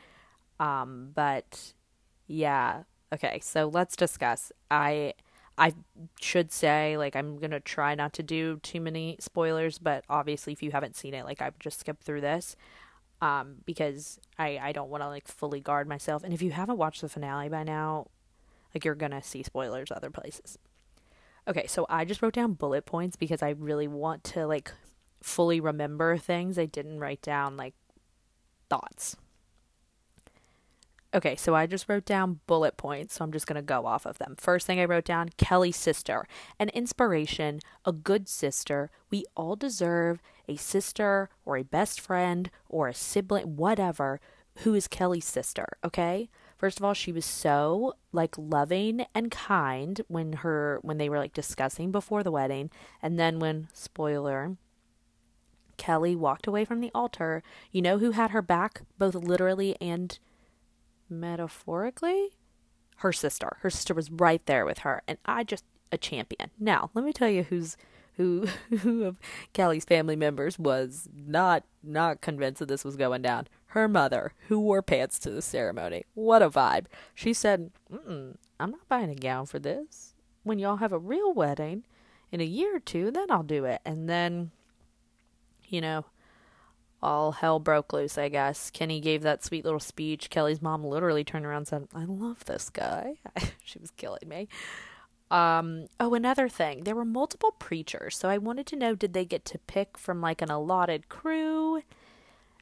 Um, 0.59 1.11
but 1.13 1.73
yeah, 2.27 2.83
okay, 3.13 3.39
so 3.41 3.67
let's 3.67 3.95
discuss. 3.95 4.51
I 4.71 5.13
I 5.57 5.73
should 6.21 6.51
say 6.51 6.97
like 6.97 7.15
I'm 7.15 7.37
gonna 7.37 7.59
try 7.59 7.95
not 7.95 8.13
to 8.13 8.23
do 8.23 8.57
too 8.57 8.81
many 8.81 9.17
spoilers, 9.19 9.79
but 9.79 10.03
obviously 10.09 10.53
if 10.53 10.61
you 10.61 10.71
haven't 10.71 10.95
seen 10.95 11.13
it, 11.13 11.25
like 11.25 11.41
I 11.41 11.45
would 11.45 11.59
just 11.59 11.79
skip 11.79 12.01
through 12.01 12.21
this. 12.21 12.55
Um, 13.19 13.55
because 13.65 14.19
I, 14.37 14.59
I 14.61 14.71
don't 14.73 14.91
want 14.91 15.01
to 15.01 15.07
like 15.07 15.27
fully 15.27 15.59
guard 15.59 15.87
myself. 15.87 16.23
And 16.23 16.35
if 16.35 16.43
you 16.43 16.51
haven't 16.51 16.77
watched 16.77 17.01
the 17.01 17.09
finale 17.09 17.49
by 17.49 17.63
now, 17.63 18.07
like 18.75 18.85
you're 18.85 18.93
gonna 18.93 19.23
see 19.23 19.41
spoilers 19.41 19.91
other 19.91 20.11
places. 20.11 20.59
Okay, 21.47 21.65
so 21.65 21.85
I 21.89 22.05
just 22.05 22.21
wrote 22.21 22.33
down 22.33 22.53
bullet 22.53 22.85
points 22.85 23.15
because 23.15 23.41
I 23.41 23.51
really 23.51 23.87
want 23.87 24.23
to 24.25 24.45
like 24.45 24.71
fully 25.27 25.59
remember 25.59 26.17
things. 26.17 26.57
I 26.57 26.65
didn't 26.65 26.99
write 26.99 27.21
down 27.21 27.57
like 27.57 27.75
thoughts. 28.69 29.15
Okay, 31.13 31.35
so 31.35 31.55
I 31.55 31.67
just 31.67 31.87
wrote 31.87 32.05
down 32.05 32.41
bullet 32.47 32.75
points, 32.75 33.15
so 33.15 33.23
I'm 33.23 33.31
just 33.31 33.47
going 33.47 33.55
to 33.55 33.61
go 33.61 33.85
off 33.85 34.05
of 34.05 34.17
them. 34.17 34.35
First 34.37 34.67
thing 34.67 34.79
I 34.79 34.85
wrote 34.85 35.05
down 35.05 35.29
Kelly's 35.37 35.77
sister, 35.77 36.27
an 36.59 36.69
inspiration, 36.69 37.59
a 37.85 37.93
good 37.93 38.27
sister. 38.27 38.91
We 39.09 39.23
all 39.35 39.55
deserve 39.55 40.21
a 40.49 40.57
sister 40.57 41.29
or 41.45 41.57
a 41.57 41.63
best 41.63 42.01
friend 42.01 42.51
or 42.67 42.89
a 42.89 42.93
sibling, 42.93 43.55
whatever, 43.55 44.19
who 44.57 44.73
is 44.73 44.87
Kelly's 44.87 45.25
sister, 45.25 45.77
okay? 45.83 46.29
First 46.57 46.79
of 46.79 46.85
all, 46.85 46.93
she 46.93 47.11
was 47.11 47.25
so 47.25 47.93
like 48.11 48.35
loving 48.37 49.05
and 49.15 49.31
kind 49.31 50.01
when 50.07 50.33
her 50.33 50.79
when 50.81 50.97
they 50.97 51.07
were 51.07 51.19
like 51.19 51.33
discussing 51.33 51.91
before 51.91 52.23
the 52.23 52.31
wedding, 52.31 52.69
and 53.01 53.17
then 53.19 53.39
when 53.39 53.69
spoiler 53.73 54.57
Kelly 55.77 56.15
walked 56.15 56.47
away 56.47 56.65
from 56.65 56.81
the 56.81 56.91
altar, 56.93 57.43
you 57.71 57.81
know 57.81 57.99
who 57.99 58.11
had 58.11 58.31
her 58.31 58.41
back 58.41 58.81
both 58.97 59.15
literally 59.15 59.75
and 59.79 60.17
metaphorically? 61.09 62.29
Her 62.97 63.13
sister. 63.13 63.57
Her 63.61 63.69
sister 63.69 63.93
was 63.93 64.11
right 64.11 64.43
there 64.45 64.65
with 64.65 64.79
her, 64.79 65.03
and 65.07 65.17
I 65.25 65.43
just 65.43 65.63
a 65.91 65.97
champion. 65.97 66.49
Now, 66.59 66.89
let 66.93 67.05
me 67.05 67.13
tell 67.13 67.29
you 67.29 67.43
who's 67.43 67.77
who 68.17 68.47
who 68.79 69.03
of 69.05 69.19
Kelly's 69.53 69.85
family 69.85 70.15
members 70.15 70.59
was 70.59 71.07
not 71.15 71.63
not 71.83 72.21
convinced 72.21 72.59
that 72.59 72.67
this 72.67 72.83
was 72.83 72.97
going 72.97 73.21
down. 73.21 73.47
Her 73.71 73.87
mother, 73.87 74.33
who 74.47 74.59
wore 74.59 74.81
pants 74.81 75.19
to 75.19 75.29
the 75.29 75.41
ceremony. 75.41 76.05
What 76.13 76.41
a 76.41 76.49
vibe. 76.49 76.85
She 77.13 77.33
said, 77.33 77.71
Mm-mm, 77.93 78.35
I'm 78.59 78.71
not 78.71 78.87
buying 78.89 79.09
a 79.09 79.15
gown 79.15 79.45
for 79.45 79.59
this. 79.59 80.13
When 80.43 80.57
y'all 80.57 80.77
have 80.77 80.93
a 80.93 80.99
real 80.99 81.33
wedding 81.33 81.83
in 82.31 82.41
a 82.41 82.45
year 82.45 82.77
or 82.77 82.79
two, 82.79 83.11
then 83.11 83.29
I'll 83.29 83.43
do 83.43 83.65
it. 83.65 83.81
And 83.85 84.09
then, 84.09 84.51
you 85.67 85.81
know, 85.81 86.05
all 87.01 87.33
hell 87.33 87.59
broke 87.59 87.93
loose, 87.93 88.17
I 88.17 88.29
guess. 88.29 88.71
Kenny 88.71 88.99
gave 88.99 89.21
that 89.21 89.43
sweet 89.43 89.63
little 89.63 89.79
speech. 89.79 90.29
Kelly's 90.29 90.61
mom 90.61 90.83
literally 90.83 91.23
turned 91.23 91.45
around 91.45 91.57
and 91.57 91.67
said, 91.67 91.87
I 91.93 92.05
love 92.05 92.45
this 92.45 92.69
guy. 92.69 93.15
she 93.63 93.79
was 93.79 93.91
killing 93.91 94.27
me. 94.27 94.47
Um, 95.29 95.87
oh, 95.99 96.13
another 96.13 96.49
thing. 96.49 96.83
There 96.83 96.95
were 96.95 97.05
multiple 97.05 97.51
preachers, 97.59 98.17
so 98.17 98.29
I 98.29 98.37
wanted 98.37 98.65
to 98.67 98.75
know 98.75 98.95
did 98.95 99.13
they 99.13 99.25
get 99.25 99.45
to 99.45 99.59
pick 99.59 99.97
from 99.97 100.21
like 100.21 100.41
an 100.41 100.49
allotted 100.49 101.09
crew? 101.09 101.81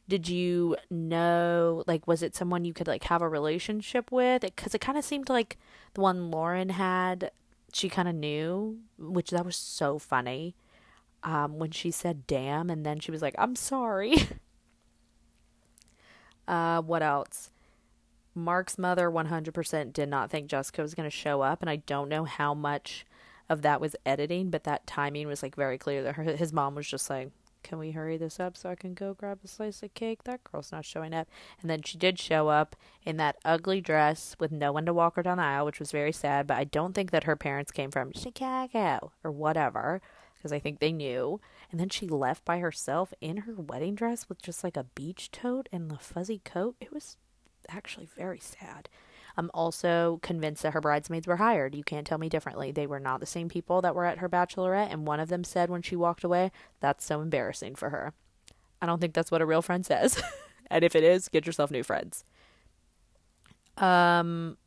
Did 0.08 0.28
you 0.28 0.76
know, 0.90 1.84
like, 1.88 2.08
was 2.08 2.22
it 2.22 2.36
someone 2.36 2.66
you 2.66 2.74
could 2.74 2.88
like 2.88 3.06
have 3.06 3.22
a 3.22 3.30
relationship 3.30 4.12
with? 4.12 4.42
Because 4.42 4.74
it, 4.74 4.78
it 4.78 4.82
kind 4.82 4.98
of 4.98 5.06
seemed 5.06 5.30
like 5.30 5.58
the 5.94 6.02
one 6.02 6.30
Lauren 6.30 6.70
had, 6.70 7.32
she 7.74 7.90
kind 7.90 8.08
of 8.08 8.16
knew, 8.16 8.80
which 8.98 9.32
that 9.32 9.46
was 9.46 9.56
so 9.56 9.98
funny 9.98 10.56
um, 11.26 11.58
when 11.58 11.72
she 11.72 11.92
said 11.92 12.28
damn 12.28 12.70
and 12.70 12.86
then 12.86 13.00
she 13.00 13.12
was 13.12 13.22
like, 13.22 13.36
I'm 13.38 13.56
sorry. 13.56 14.16
uh, 16.48 16.82
what 16.82 17.02
else? 17.02 17.50
Mark's 18.36 18.78
mother 18.78 19.10
100% 19.10 19.92
did 19.92 20.08
not 20.08 20.30
think 20.30 20.48
Jessica 20.48 20.82
was 20.82 20.94
going 20.94 21.10
to 21.10 21.16
show 21.16 21.42
up, 21.42 21.62
and 21.62 21.70
I 21.70 21.78
don't 21.78 22.10
know 22.10 22.26
how 22.26 22.54
much 22.54 23.06
of 23.50 23.62
that 23.62 23.80
was 23.80 23.96
editing, 24.06 24.50
but 24.50 24.66
that 24.66 24.86
timing 24.86 25.28
was 25.28 25.42
like 25.42 25.56
very 25.56 25.78
clear 25.78 26.04
that 26.04 26.16
her, 26.16 26.24
his 26.24 26.52
mom 26.52 26.76
was 26.76 26.88
just 26.88 27.10
like, 27.10 27.30
"Can 27.64 27.78
we 27.78 27.92
hurry 27.92 28.18
this 28.18 28.40
up 28.40 28.58
so 28.58 28.70
I 28.70 28.76
can 28.76 28.94
go 28.94 29.14
grab 29.14 29.40
a 29.44 29.48
slice 29.48 29.82
of 29.84 29.94
cake? 29.94 30.26
That 30.26 30.44
girl's 30.44 30.72
not 30.72 30.84
showing 30.84 31.14
up." 31.14 31.30
And 31.62 31.70
then 31.70 31.84
she 31.84 31.98
did 31.98 32.20
show 32.20 32.50
up 32.50 32.76
in 33.06 33.16
that 33.18 33.38
ugly 33.46 33.80
dress 33.80 34.36
with 34.38 34.52
no 34.52 34.74
one 34.74 34.86
to 34.88 34.94
walk 34.94 35.16
her 35.16 35.24
down 35.24 35.38
the 35.38 35.44
aisle, 35.44 35.66
which 35.66 35.80
was 35.80 35.92
very 35.92 36.12
sad. 36.12 36.48
But 36.48 36.58
I 36.58 36.66
don't 36.66 36.94
think 36.94 37.12
that 37.12 37.24
her 37.24 37.38
parents 37.38 37.72
came 37.72 37.92
from 37.92 38.12
Chicago 38.14 39.14
or 39.24 39.32
whatever 39.32 40.02
because 40.46 40.54
I 40.54 40.60
think 40.60 40.78
they 40.78 40.92
knew. 40.92 41.42
And 41.72 41.80
then 41.80 41.90
she 41.90 42.08
left 42.08 42.46
by 42.46 42.60
herself 42.60 43.16
in 43.20 43.38
her 43.38 43.56
wedding 43.56 43.96
dress 43.96 44.30
with 44.30 44.44
just 44.44 44.64
like 44.64 44.78
a 44.78 44.84
beach 44.84 45.32
tote 45.32 45.68
and 45.72 45.90
the 45.90 45.98
fuzzy 45.98 46.40
coat. 46.46 46.76
It 46.80 46.94
was 46.94 47.18
actually 47.68 48.08
very 48.16 48.38
sad. 48.38 48.88
I'm 49.38 49.50
also 49.56 50.20
convinced 50.22 50.62
that 50.62 50.74
her 50.74 50.82
bridesmaids 50.82 51.26
were 51.26 51.38
hired. 51.38 51.74
You 51.74 51.84
can't 51.84 52.06
tell 52.06 52.20
me 52.20 52.30
differently. 52.30 52.72
They 52.72 52.86
were 52.86 53.00
not 53.00 53.22
the 53.22 53.26
same 53.26 53.50
people 53.50 53.82
that 53.82 53.96
were 53.96 54.06
at 54.06 54.20
her 54.20 54.30
bachelorette, 54.30 54.92
and 54.92 55.08
one 55.08 55.20
of 55.20 55.30
them 55.30 55.44
said 55.44 55.72
when 55.72 55.82
she 55.82 55.96
walked 55.96 56.24
away, 56.24 56.52
That's 56.80 57.04
so 57.04 57.22
embarrassing 57.22 57.74
for 57.74 57.90
her. 57.90 58.14
I 58.80 58.86
don't 58.86 59.02
think 59.02 59.16
that's 59.16 59.32
what 59.32 59.42
a 59.42 59.48
real 59.48 59.64
friend 59.64 59.84
says. 59.84 60.22
and 60.70 60.84
if 60.84 60.96
it 60.96 61.04
is, 61.04 61.28
get 61.28 61.48
yourself 61.48 61.72
new 61.72 61.82
friends. 61.82 62.24
Um, 63.78 64.58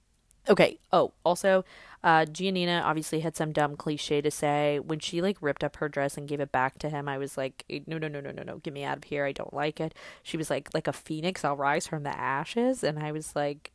okay. 0.49 0.79
Oh, 0.93 1.13
also, 1.25 1.65
uh, 2.03 2.25
Giannina 2.25 2.83
obviously 2.85 3.21
had 3.21 3.37
some 3.37 3.53
dumb 3.53 3.77
cliche 3.77 4.21
to 4.21 4.31
say. 4.31 4.79
When 4.81 4.99
she 4.99 5.21
like 5.23 5.37
ripped 5.41 5.65
up 5.65 5.77
her 5.77 5.89
dress 5.89 6.17
and 6.17 6.29
gave 6.29 6.41
it 6.41 6.53
back 6.53 6.79
to 6.81 6.91
him, 6.91 7.09
I 7.09 7.19
was 7.19 7.37
like, 7.37 7.65
no, 7.87 7.99
no, 7.99 8.09
no, 8.09 8.21
no, 8.21 8.31
no, 8.31 8.43
no, 8.43 8.59
get 8.59 8.73
me 8.75 8.85
out 8.85 8.99
of 8.99 9.05
here. 9.05 9.25
I 9.25 9.33
don't 9.33 9.55
like 9.55 9.81
it. 9.81 9.95
She 10.23 10.37
was 10.37 10.51
like, 10.51 10.69
like 10.75 10.87
a 10.89 10.93
phoenix, 10.93 11.45
I'll 11.45 11.57
rise 11.57 11.87
from 11.87 12.03
the 12.03 12.17
ashes. 12.17 12.83
And 12.85 12.99
I 12.99 13.13
was 13.13 13.35
like, 13.37 13.73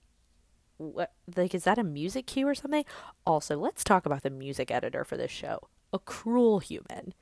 what? 0.77 1.13
Like, 1.36 1.55
is 1.55 1.63
that 1.65 1.77
a 1.77 1.83
music 1.83 2.27
cue 2.27 2.47
or 2.47 2.55
something? 2.55 2.86
Also, 3.25 3.57
let's 3.57 3.83
talk 3.83 4.05
about 4.05 4.23
the 4.23 4.29
music 4.29 4.71
editor 4.71 5.03
for 5.03 5.17
this 5.17 5.31
show. 5.31 5.67
A 5.93 5.99
cruel 5.99 6.59
human. 6.59 7.13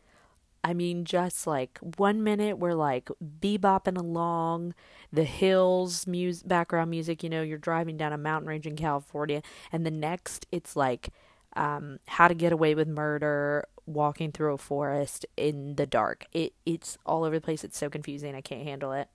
I 0.63 0.73
mean, 0.73 1.05
just 1.05 1.47
like 1.47 1.79
one 1.97 2.23
minute 2.23 2.59
we're 2.59 2.73
like 2.73 3.09
bebopping 3.41 3.97
along 3.97 4.73
the 5.11 5.23
hills, 5.23 6.05
music, 6.05 6.47
background 6.47 6.91
music. 6.91 7.23
You 7.23 7.29
know, 7.29 7.41
you're 7.41 7.57
driving 7.57 7.97
down 7.97 8.13
a 8.13 8.17
mountain 8.17 8.47
range 8.47 8.67
in 8.67 8.75
California, 8.75 9.41
and 9.71 9.85
the 9.85 9.91
next 9.91 10.45
it's 10.51 10.75
like 10.75 11.09
um, 11.55 11.99
how 12.07 12.27
to 12.27 12.33
get 12.33 12.53
away 12.53 12.75
with 12.75 12.87
murder, 12.87 13.65
walking 13.85 14.31
through 14.31 14.53
a 14.53 14.57
forest 14.57 15.25
in 15.35 15.75
the 15.75 15.85
dark. 15.85 16.25
It 16.31 16.53
it's 16.65 16.97
all 17.05 17.23
over 17.23 17.37
the 17.37 17.41
place. 17.41 17.63
It's 17.63 17.77
so 17.77 17.89
confusing. 17.89 18.35
I 18.35 18.41
can't 18.41 18.63
handle 18.63 18.91
it. 18.93 19.09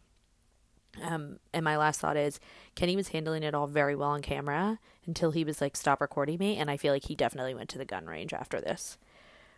Um, 1.03 1.39
and 1.53 1.65
my 1.65 1.77
last 1.77 2.01
thought 2.01 2.17
is 2.17 2.41
Kenny 2.75 2.97
was 2.97 3.09
handling 3.09 3.43
it 3.43 3.55
all 3.55 3.67
very 3.67 3.95
well 3.95 4.11
on 4.11 4.23
camera 4.23 4.79
until 5.07 5.31
he 5.31 5.45
was 5.45 5.61
like, 5.61 5.77
stop 5.77 6.01
recording 6.01 6.39
me. 6.39 6.57
And 6.57 6.71
I 6.71 6.77
feel 6.77 6.93
like 6.93 7.05
he 7.05 7.15
definitely 7.15 7.55
went 7.55 7.69
to 7.71 7.79
the 7.79 7.85
gun 7.85 8.07
range 8.07 8.33
after 8.33 8.61
this 8.61 8.99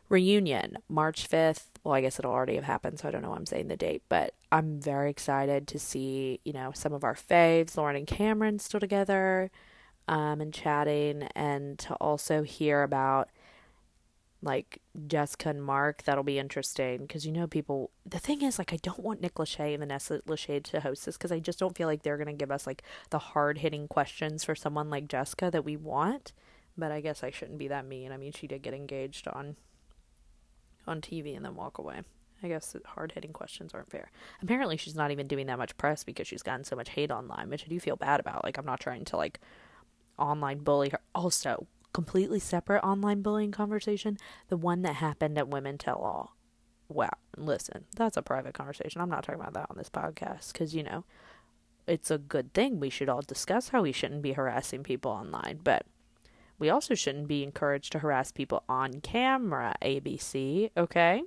reunion 0.09 0.79
March 0.89 1.29
5th. 1.29 1.67
Well, 1.89 1.95
I 1.95 2.03
guess 2.03 2.19
it'll 2.19 2.33
already 2.33 2.57
have 2.57 2.65
happened, 2.65 2.99
so 2.99 3.09
I 3.09 3.11
don't 3.11 3.23
know 3.23 3.31
why 3.31 3.37
I'm 3.37 3.47
saying 3.47 3.69
the 3.69 3.77
date, 3.79 4.03
but 4.11 4.35
I'm 4.53 4.79
very 4.79 5.09
excited 5.09 5.67
to 5.69 5.79
see, 5.79 6.39
you 6.45 6.53
know, 6.53 6.71
some 6.75 6.93
of 6.93 7.03
our 7.03 7.15
faves, 7.15 7.79
Lauren 7.79 7.97
and 7.97 8.07
Cameron 8.07 8.59
still 8.59 8.79
together, 8.79 9.51
um, 10.07 10.43
and 10.43 10.53
chatting, 10.53 11.23
and 11.35 11.79
to 11.79 11.95
also 11.95 12.43
hear 12.43 12.83
about 12.83 13.31
like 14.43 14.83
Jessica 15.07 15.49
and 15.49 15.65
Mark. 15.65 16.03
That'll 16.03 16.23
be 16.23 16.39
interesting 16.39 17.07
because 17.07 17.25
you 17.25 17.33
know 17.33 17.47
people. 17.47 17.91
The 18.05 18.19
thing 18.19 18.43
is, 18.43 18.59
like, 18.59 18.75
I 18.75 18.79
don't 18.83 19.01
want 19.01 19.23
Nick 19.23 19.37
Lachey 19.37 19.71
and 19.71 19.79
Vanessa 19.79 20.21
Lachey 20.29 20.63
to 20.65 20.81
host 20.81 21.07
this 21.07 21.17
because 21.17 21.33
I 21.33 21.39
just 21.39 21.59
don't 21.59 21.75
feel 21.75 21.89
like 21.89 22.03
they're 22.03 22.19
gonna 22.19 22.35
give 22.35 22.51
us 22.51 22.67
like 22.67 22.83
the 23.09 23.19
hard 23.19 23.57
hitting 23.57 23.89
questions 23.89 24.45
for 24.45 24.55
someone 24.55 24.91
like 24.91 25.09
Jessica 25.09 25.51
that 25.51 25.65
we 25.65 25.79
want. 25.79 26.35
But 26.77 26.93
I 26.93 27.01
guess 27.01 27.25
I 27.25 27.31
shouldn't 27.31 27.57
be 27.57 27.69
that 27.69 27.87
mean. 27.87 28.13
I 28.13 28.19
mean, 28.19 28.33
she 28.33 28.47
did 28.47 28.61
get 28.61 28.75
engaged 28.75 29.27
on 29.27 29.57
on 30.89 31.01
TV 31.01 31.37
and 31.37 31.45
then 31.45 31.55
walk 31.55 31.79
away. 31.79 32.03
I 32.43 32.49
guess 32.49 32.77
hard 32.85 33.13
hitting 33.13 33.33
questions 33.33 33.75
aren't 33.75 33.91
fair. 33.91 34.11
Apparently, 34.43 34.77
she's 34.77 34.95
not 34.95 35.11
even 35.11 35.27
doing 35.27 35.47
that 35.47 35.59
much 35.59 35.77
press 35.77 36.05
because 36.05 36.29
she's 36.29 36.43
gotten 36.43 36.65
so 36.65 36.77
much 36.77 36.91
hate 36.91 37.11
online, 37.11 37.51
which 37.51 37.65
I 37.65 37.69
do 37.69 37.81
feel 37.81 37.97
bad 37.97 38.21
about. 38.21 38.45
Like, 38.45 38.59
I'm 38.59 38.67
not 38.67 38.81
trying 38.81 39.05
to 39.07 39.17
like 39.17 39.41
online 40.19 40.59
bully 40.59 40.91
her. 40.91 41.01
Also, 41.15 41.67
completely 41.93 42.39
separate 42.39 42.85
online 42.85 43.23
bullying 43.23 43.51
conversation 43.51 44.19
the 44.49 44.57
one 44.57 44.83
that 44.83 44.97
happened 44.97 45.39
at 45.39 45.49
Women 45.49 45.79
Tell 45.79 45.97
All. 45.97 46.37
Wow, 46.89 47.11
listen, 47.37 47.85
that's 47.97 48.17
a 48.17 48.23
private 48.23 48.55
conversation. 48.55 49.01
I'm 49.01 49.11
not 49.11 49.25
talking 49.25 49.41
about 49.41 49.55
that 49.55 49.67
on 49.69 49.77
this 49.77 49.91
podcast 49.91 50.53
because, 50.53 50.75
you 50.75 50.83
know, 50.83 51.05
it's 51.87 52.11
a 52.11 52.19
good 52.19 52.55
thing. 52.55 52.81
We 52.81 52.91
should 52.91 53.09
all 53.09 53.23
discuss 53.23 53.71
how 53.71 53.83
we 53.83 53.93
shouldn't 53.93 54.23
be 54.23 54.33
harassing 54.33 54.83
people 54.83 55.11
online. 55.11 55.61
But 55.63 55.87
we 56.59 56.71
also 56.71 56.95
shouldn't 56.95 57.29
be 57.29 57.43
encouraged 57.43 57.93
to 57.93 58.01
harass 58.01 58.33
people 58.33 58.65
on 58.69 59.01
camera, 59.01 59.77
ABC, 59.83 60.71
okay? 60.77 61.23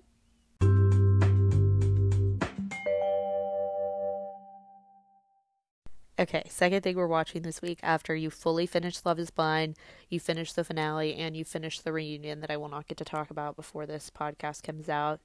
Okay, 6.20 6.44
second 6.50 6.84
thing 6.84 6.98
we're 6.98 7.08
watching 7.08 7.42
this 7.42 7.64
week 7.64 7.80
after 7.82 8.14
you 8.14 8.30
fully 8.30 8.68
finish 8.68 9.04
Love 9.04 9.18
is 9.18 9.32
Blind, 9.32 9.76
you 10.08 10.20
finish 10.20 10.54
the 10.54 10.64
finale, 10.64 11.16
and 11.16 11.36
you 11.36 11.44
finish 11.44 11.80
the 11.80 11.92
reunion 11.92 12.42
that 12.42 12.52
I 12.52 12.58
will 12.58 12.70
not 12.70 12.88
get 12.88 12.98
to 12.98 13.06
talk 13.06 13.32
about 13.32 13.56
before 13.56 13.88
this 13.88 14.12
podcast 14.16 14.62
comes 14.62 14.88
out. 14.88 15.20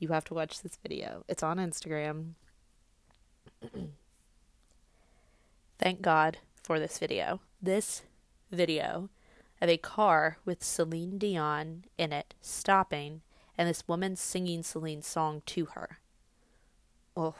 You 0.00 0.08
have 0.08 0.24
to 0.24 0.34
watch 0.34 0.60
this 0.60 0.76
video. 0.82 1.24
It's 1.28 1.44
on 1.44 1.58
Instagram. 1.58 2.32
Thank 5.78 6.02
God 6.02 6.38
for 6.64 6.80
this 6.80 6.98
video. 6.98 7.40
This 7.60 8.02
video 8.52 9.08
of 9.60 9.68
a 9.68 9.76
car 9.76 10.38
with 10.44 10.62
Celine 10.62 11.18
Dion 11.18 11.84
in 11.98 12.12
it 12.12 12.34
stopping 12.40 13.22
and 13.56 13.68
this 13.68 13.86
woman 13.86 14.16
singing 14.16 14.62
Celine's 14.62 15.06
song 15.06 15.42
to 15.46 15.66
her. 15.66 15.98
Oh, 17.16 17.34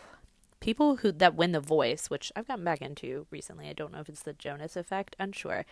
people 0.63 0.97
who 0.97 1.11
that 1.11 1.35
win 1.35 1.53
the 1.53 1.61
voice, 1.61 2.09
which 2.09 2.31
I've 2.37 2.47
gotten 2.47 2.65
back 2.65 2.81
into 2.81 3.27
recently, 3.31 3.69
I 3.69 3.73
don't 3.73 3.93
know 3.93 3.99
if 3.99 4.09
it's 4.09 4.23
the 4.23 4.33
Jonas 4.33 4.77
effect, 4.77 5.17
unsure, 5.19 5.67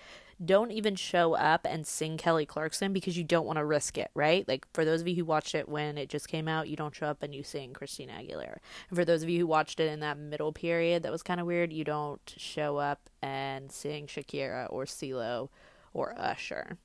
don't 0.44 0.72
even 0.72 0.96
show 0.96 1.34
up 1.34 1.64
and 1.64 1.86
sing 1.86 2.16
Kelly 2.16 2.44
Clarkson 2.44 2.92
because 2.92 3.16
you 3.16 3.22
don't 3.22 3.46
want 3.46 3.58
to 3.58 3.64
risk 3.64 3.96
it, 3.96 4.10
right? 4.14 4.46
Like 4.48 4.66
for 4.74 4.84
those 4.84 5.00
of 5.00 5.08
you 5.08 5.14
who 5.14 5.24
watched 5.24 5.54
it 5.54 5.68
when 5.68 5.96
it 5.96 6.08
just 6.08 6.28
came 6.28 6.48
out, 6.48 6.68
you 6.68 6.74
don't 6.74 6.94
show 6.94 7.06
up 7.06 7.22
and 7.22 7.32
you 7.32 7.44
sing 7.44 7.72
Christina 7.72 8.14
Aguilera. 8.14 8.58
And 8.88 8.96
for 8.96 9.04
those 9.04 9.22
of 9.22 9.28
you 9.28 9.38
who 9.38 9.46
watched 9.46 9.78
it 9.78 9.90
in 9.90 10.00
that 10.00 10.18
middle 10.18 10.52
period 10.52 11.04
that 11.04 11.12
was 11.12 11.22
kind 11.22 11.40
of 11.40 11.46
weird, 11.46 11.72
you 11.72 11.84
don't 11.84 12.34
show 12.36 12.76
up 12.76 13.08
and 13.22 13.70
sing 13.70 14.08
Shakira 14.08 14.66
or 14.70 14.86
CeeLo 14.86 15.50
or 15.94 16.14
Usher. 16.18 16.78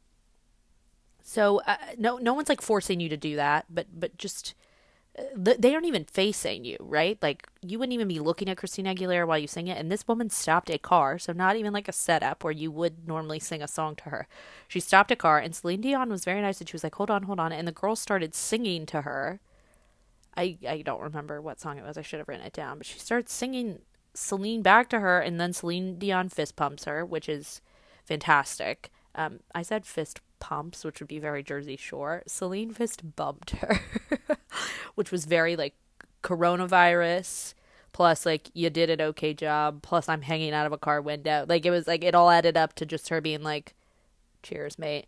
So 1.24 1.60
uh, 1.66 1.78
no 1.98 2.18
no 2.18 2.36
one's 2.36 2.50
like 2.50 2.62
forcing 2.62 3.00
you 3.00 3.10
to 3.10 3.18
do 3.18 3.36
that, 3.36 3.66
but 3.68 3.88
but 4.00 4.16
just 4.16 4.54
they 5.36 5.74
aren't 5.74 5.86
even 5.86 6.06
facing 6.06 6.66
you, 6.66 6.78
right? 6.80 7.18
Like 7.22 7.48
you 7.62 7.80
wouldn't 7.80 7.94
even 7.94 8.08
be 8.08 8.20
looking 8.20 8.50
at 8.50 8.58
Christina 8.58 8.94
Aguilera 8.94 9.26
while 9.26 9.38
you 9.38 9.48
sing 9.48 9.68
it. 9.68 9.78
And 9.78 9.92
this 9.92 10.08
woman 10.08 10.30
stopped 10.30 10.70
a 10.70 10.78
car, 10.78 11.18
so 11.18 11.32
not 11.32 11.56
even 11.56 11.72
like 11.72 11.88
a 11.88 11.94
setup 11.94 12.44
where 12.44 12.52
you 12.52 12.70
would 12.72 13.08
normally 13.08 13.40
sing 13.40 13.62
a 13.62 13.68
song 13.68 13.96
to 13.98 14.10
her. 14.10 14.28
She 14.68 14.80
stopped 14.80 15.12
a 15.12 15.16
car, 15.16 15.40
and 15.40 15.56
Celine 15.56 15.82
Dion 15.82 16.10
was 16.10 16.26
very 16.26 16.42
nice, 16.42 16.60
and 16.60 16.68
she 16.68 16.74
was 16.76 16.84
like, 16.84 16.96
"Hold 16.96 17.10
on, 17.10 17.24
hold 17.24 17.40
on," 17.40 17.54
and 17.54 17.68
the 17.68 17.72
girl 17.72 17.96
started 17.96 18.36
singing 18.36 18.86
to 18.88 19.02
her. 19.02 19.40
I 20.36 20.58
I 20.68 20.82
don't 20.82 21.02
remember 21.02 21.42
what 21.42 21.60
song 21.62 21.78
it 21.78 21.86
was. 21.86 21.98
I 21.98 22.02
should 22.02 22.20
have 22.20 22.28
written 22.28 22.46
it 22.46 22.54
down, 22.54 22.78
but 22.78 22.88
she 22.88 23.00
starts 23.00 23.34
singing 23.34 23.80
Celine 24.14 24.62
back 24.62 24.90
to 24.90 25.00
her, 25.00 25.20
and 25.20 25.40
then 25.40 25.54
Celine 25.54 25.98
Dion 25.98 26.30
fist 26.30 26.56
pumps 26.56 26.86
her, 26.86 27.06
which 27.06 27.30
is 27.30 27.62
fantastic. 28.04 28.92
Um, 29.14 29.40
I 29.54 29.62
said 29.62 29.86
fist 29.86 30.20
pumps, 30.40 30.84
which 30.84 31.00
would 31.00 31.08
be 31.08 31.20
very 31.20 31.44
Jersey 31.44 31.78
Shore. 31.78 32.24
Celine 32.28 32.72
fist 32.72 33.16
bumped 33.16 33.52
her, 33.52 33.80
which 34.96 35.12
was 35.12 35.26
very 35.26 35.56
like 35.56 35.76
coronavirus. 36.24 37.54
Plus, 37.94 38.26
like 38.26 38.50
you 38.54 38.70
did 38.70 38.90
an 38.90 39.02
okay 39.02 39.34
job. 39.34 39.82
Plus, 39.82 40.10
I'm 40.10 40.22
hanging 40.24 40.54
out 40.54 40.66
of 40.66 40.74
a 40.74 40.78
car 40.78 41.02
window. 41.02 41.46
Like 41.48 41.66
it 41.66 41.72
was 41.72 41.88
like 41.88 42.04
it 42.04 42.16
all 42.16 42.30
added 42.30 42.58
up 42.58 42.74
to 42.76 42.86
just 42.86 43.10
her 43.10 43.22
being 43.22 43.44
like, 43.44 43.74
"Cheers, 44.44 44.78
mate." 44.78 45.06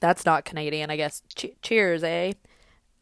That's 0.00 0.24
not 0.24 0.44
Canadian, 0.44 0.90
I 0.90 0.96
guess. 0.96 1.22
Che- 1.34 1.56
cheers, 1.62 2.02
eh? 2.02 2.32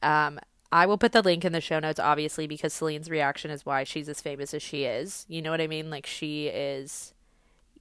Um, 0.02 0.40
I 0.72 0.86
will 0.86 0.98
put 0.98 1.12
the 1.12 1.22
link 1.22 1.44
in 1.44 1.52
the 1.52 1.60
show 1.60 1.78
notes, 1.78 2.00
obviously, 2.00 2.46
because 2.46 2.74
Celine's 2.74 3.08
reaction 3.10 3.50
is 3.50 3.64
why 3.64 3.84
she's 3.84 4.08
as 4.08 4.20
famous 4.20 4.52
as 4.52 4.62
she 4.62 4.84
is. 4.84 5.24
You 5.28 5.42
know 5.42 5.50
what 5.50 5.60
I 5.60 5.66
mean? 5.68 5.90
Like 5.90 6.06
she 6.06 6.48
is 6.48 7.14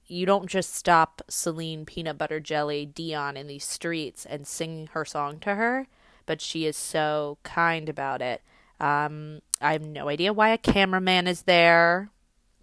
you 0.08 0.24
don't 0.24 0.46
just 0.46 0.74
stop 0.74 1.22
Celine 1.28 1.84
Peanut 1.84 2.18
Butter 2.18 2.40
Jelly 2.40 2.86
Dion 2.86 3.36
in 3.36 3.46
these 3.46 3.64
streets 3.64 4.24
and 4.24 4.46
sing 4.46 4.88
her 4.92 5.04
song 5.04 5.38
to 5.40 5.54
her, 5.54 5.86
but 6.28 6.42
she 6.42 6.66
is 6.66 6.76
so 6.76 7.38
kind 7.42 7.88
about 7.88 8.20
it. 8.20 8.42
Um, 8.78 9.40
I 9.62 9.72
have 9.72 9.80
no 9.80 10.08
idea 10.10 10.30
why 10.34 10.50
a 10.50 10.58
cameraman 10.58 11.26
is 11.26 11.42
there. 11.42 12.10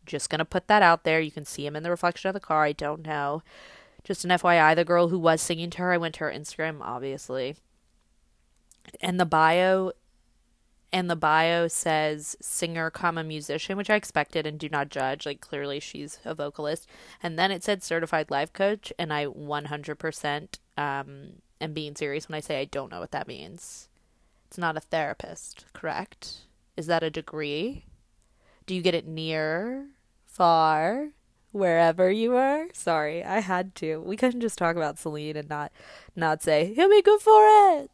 Just 0.06 0.30
gonna 0.30 0.46
put 0.46 0.68
that 0.68 0.84
out 0.84 1.04
there. 1.04 1.20
You 1.20 1.32
can 1.32 1.46
see 1.46 1.66
him 1.66 1.76
in 1.76 1.82
the 1.82 1.90
reflection 1.90 2.30
of 2.30 2.36
the 2.36 2.40
car. 2.40 2.64
I 2.64 2.74
don't 2.74 3.04
know. 3.04 3.42
Just 4.04 4.24
an 4.24 4.30
FYI, 4.30 4.76
the 4.76 4.86
girl 4.86 5.08
who 5.08 5.18
was 5.18 5.42
singing 5.42 5.72
to 5.72 5.80
her, 5.80 5.92
I 5.92 5.98
went 5.98 6.14
to 6.16 6.26
her 6.26 6.32
Instagram, 6.32 6.78
obviously. 6.80 7.56
And 9.02 9.20
the 9.20 9.26
bio 9.26 9.94
and 10.94 11.10
the 11.10 11.16
bio 11.16 11.68
says 11.68 12.38
singer 12.40 12.92
comma 12.92 13.24
musician 13.24 13.76
which 13.76 13.90
i 13.90 13.96
expected 13.96 14.46
and 14.46 14.60
do 14.60 14.70
not 14.70 14.88
judge 14.88 15.26
like 15.26 15.42
clearly 15.42 15.80
she's 15.80 16.20
a 16.24 16.34
vocalist 16.34 16.88
and 17.22 17.38
then 17.38 17.52
it 17.52 17.64
said 17.64 17.84
certified 17.84 18.30
life 18.30 18.54
coach 18.54 18.94
and 18.98 19.12
i 19.12 19.26
100% 19.26 20.60
um, 20.78 21.42
am 21.66 21.74
being 21.74 21.96
serious 21.96 22.30
when 22.30 22.38
i 22.38 22.40
say 22.40 22.62
i 22.62 22.66
don't 22.66 22.92
know 22.92 23.02
what 23.02 23.12
that 23.12 23.28
means. 23.28 23.90
It's 24.48 24.58
not 24.58 24.78
a 24.78 24.80
therapist 24.80 25.66
correct? 25.74 26.46
Is 26.78 26.88
that 26.88 27.04
a 27.04 27.10
degree? 27.10 27.86
Do 28.66 28.74
you 28.74 28.82
get 28.82 28.96
it 28.96 29.06
near 29.06 29.88
far 30.26 31.10
wherever 31.52 32.10
you 32.10 32.36
are? 32.38 32.68
Sorry 32.74 33.24
i 33.24 33.40
had 33.40 33.76
to. 33.76 34.00
We 34.00 34.16
couldn't 34.16 34.42
just 34.42 34.58
talk 34.58 34.76
about 34.78 34.98
celine 34.98 35.36
and 35.36 35.50
not 35.50 35.72
not 36.16 36.42
say 36.42 36.74
he'll 36.74 36.90
be 36.90 37.02
good 37.02 37.20
for 37.20 37.42
it. 37.44 37.92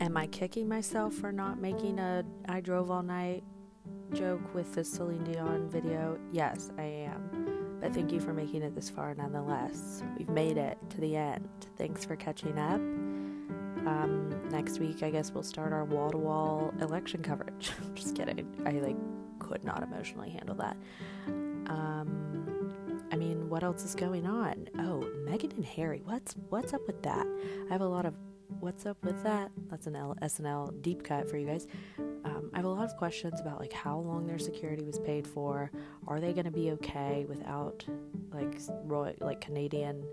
Am 0.00 0.16
I 0.16 0.28
kicking 0.28 0.68
myself 0.68 1.14
for 1.14 1.32
not 1.32 1.60
making 1.60 1.98
a 1.98 2.24
I 2.48 2.60
drove 2.60 2.90
all 2.90 3.02
night 3.02 3.42
joke 4.12 4.54
with 4.54 4.74
the 4.74 4.84
Celine 4.84 5.24
Dion 5.24 5.68
video? 5.68 6.18
Yes, 6.32 6.70
I 6.78 6.82
am. 6.82 7.45
But 7.86 7.94
thank 7.94 8.10
you 8.10 8.18
for 8.18 8.32
making 8.32 8.62
it 8.62 8.74
this 8.74 8.90
far 8.90 9.14
nonetheless. 9.14 10.02
We've 10.18 10.28
made 10.28 10.58
it 10.58 10.76
to 10.90 11.00
the 11.00 11.14
end. 11.14 11.48
Thanks 11.78 12.04
for 12.04 12.16
catching 12.16 12.58
up. 12.58 12.80
Um, 13.86 14.48
next 14.50 14.80
week, 14.80 15.04
I 15.04 15.10
guess 15.10 15.30
we'll 15.30 15.44
start 15.44 15.72
our 15.72 15.84
wall 15.84 16.10
to 16.10 16.18
wall 16.18 16.74
election 16.80 17.22
coverage. 17.22 17.70
Just 17.94 18.16
kidding. 18.16 18.44
I 18.66 18.72
like 18.72 18.96
could 19.38 19.62
not 19.62 19.84
emotionally 19.84 20.30
handle 20.30 20.56
that. 20.56 20.76
Um, 21.28 22.74
I 23.12 23.16
mean, 23.16 23.48
what 23.48 23.62
else 23.62 23.84
is 23.84 23.94
going 23.94 24.26
on? 24.26 24.68
Oh, 24.80 25.08
Meghan 25.24 25.54
and 25.54 25.64
Harry. 25.64 26.02
What's 26.04 26.34
what's 26.48 26.74
up 26.74 26.84
with 26.88 27.00
that? 27.04 27.24
I 27.70 27.72
have 27.72 27.82
a 27.82 27.88
lot 27.88 28.04
of 28.04 28.14
what's 28.58 28.84
up 28.84 28.96
with 29.04 29.22
that? 29.22 29.52
That's 29.70 29.86
an 29.86 29.94
L- 29.94 30.16
SNL 30.22 30.82
deep 30.82 31.04
cut 31.04 31.30
for 31.30 31.36
you 31.36 31.46
guys. 31.46 31.68
Um, 32.46 32.50
I 32.54 32.58
have 32.58 32.64
a 32.64 32.68
lot 32.68 32.84
of 32.84 32.96
questions 32.96 33.40
about 33.40 33.60
like 33.60 33.72
how 33.72 33.98
long 33.98 34.26
their 34.26 34.38
security 34.38 34.84
was 34.84 34.98
paid 34.98 35.26
for. 35.26 35.70
Are 36.06 36.20
they 36.20 36.32
going 36.32 36.44
to 36.44 36.50
be 36.50 36.70
okay 36.72 37.26
without 37.28 37.84
like 38.32 38.60
roy- 38.84 39.16
like 39.20 39.40
Canadian 39.40 40.04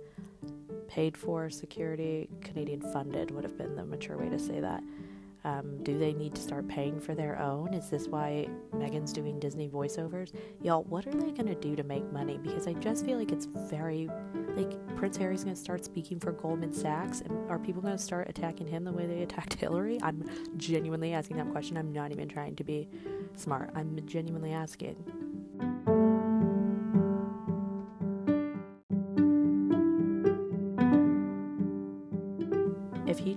paid 0.87 1.17
for 1.17 1.49
security? 1.49 2.29
Canadian 2.41 2.81
funded 2.81 3.31
would 3.31 3.43
have 3.43 3.57
been 3.57 3.75
the 3.75 3.85
mature 3.85 4.17
way 4.17 4.29
to 4.29 4.39
say 4.39 4.59
that. 4.59 4.83
Um, 5.45 5.83
do 5.83 5.97
they 5.99 6.13
need 6.13 6.33
to 6.35 6.41
start 6.41 6.67
paying 6.67 6.99
for 6.99 7.13
their 7.15 7.39
own? 7.39 7.73
Is 7.73 7.89
this 7.89 8.07
why 8.07 8.47
Meghan's 8.73 9.11
doing 9.11 9.39
Disney 9.39 9.67
voiceovers? 9.67 10.31
Y'all, 10.61 10.83
what 10.83 11.05
are 11.05 11.11
they 11.11 11.31
going 11.31 11.47
to 11.47 11.55
do 11.55 11.75
to 11.75 11.83
make 11.83 12.09
money? 12.13 12.37
Because 12.37 12.65
I 12.65 12.73
just 12.73 13.05
feel 13.05 13.17
like 13.17 13.31
it's 13.31 13.45
very. 13.45 14.09
Like, 14.55 14.95
Prince 14.97 15.17
Harry's 15.17 15.43
going 15.43 15.55
to 15.55 15.59
start 15.61 15.83
speaking 15.83 16.19
for 16.19 16.31
Goldman 16.31 16.71
Sachs, 16.71 17.21
and 17.21 17.49
are 17.49 17.59
people 17.59 17.81
going 17.81 17.97
to 17.97 18.01
start 18.01 18.29
attacking 18.29 18.67
him 18.67 18.83
the 18.83 18.91
way 18.91 19.05
they 19.05 19.23
attacked 19.23 19.53
Hillary? 19.59 19.99
I'm 20.01 20.23
genuinely 20.57 21.13
asking 21.13 21.37
that 21.37 21.51
question. 21.51 21.75
I'm 21.75 21.91
not 21.91 22.11
even 22.11 22.29
trying 22.29 22.55
to 22.57 22.63
be 22.63 22.87
smart. 23.35 23.71
I'm 23.75 23.99
genuinely 24.05 24.53
asking. 24.53 24.95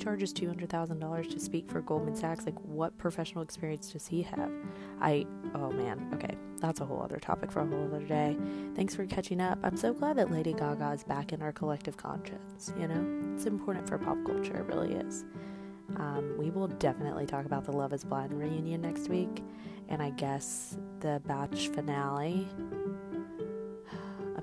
Charges 0.06 0.32
$200,000 0.34 1.32
to 1.32 1.40
speak 1.40 1.68
for 1.68 1.80
Goldman 1.80 2.14
Sachs, 2.14 2.46
like 2.46 2.54
what 2.60 2.96
professional 2.96 3.42
experience 3.42 3.90
does 3.90 4.06
he 4.06 4.22
have? 4.22 4.52
I, 5.00 5.26
oh 5.56 5.72
man, 5.72 6.08
okay, 6.14 6.36
that's 6.60 6.80
a 6.80 6.84
whole 6.84 7.02
other 7.02 7.16
topic 7.16 7.50
for 7.50 7.62
a 7.62 7.66
whole 7.66 7.86
other 7.92 8.06
day. 8.06 8.36
Thanks 8.76 8.94
for 8.94 9.04
catching 9.04 9.40
up. 9.40 9.58
I'm 9.64 9.76
so 9.76 9.92
glad 9.92 10.16
that 10.18 10.30
Lady 10.30 10.52
Gaga 10.52 10.92
is 10.92 11.02
back 11.02 11.32
in 11.32 11.42
our 11.42 11.50
collective 11.50 11.96
conscience, 11.96 12.72
you 12.78 12.86
know? 12.86 13.34
It's 13.34 13.46
important 13.46 13.88
for 13.88 13.98
pop 13.98 14.18
culture, 14.24 14.58
it 14.58 14.72
really 14.72 14.94
is. 14.94 15.24
Um, 15.96 16.36
we 16.38 16.50
will 16.50 16.68
definitely 16.68 17.26
talk 17.26 17.44
about 17.44 17.64
the 17.64 17.72
Love 17.72 17.92
is 17.92 18.04
Blind 18.04 18.32
reunion 18.32 18.82
next 18.82 19.08
week, 19.08 19.42
and 19.88 20.00
I 20.00 20.10
guess 20.10 20.78
the 21.00 21.20
Bach 21.26 21.52
finale 21.52 22.46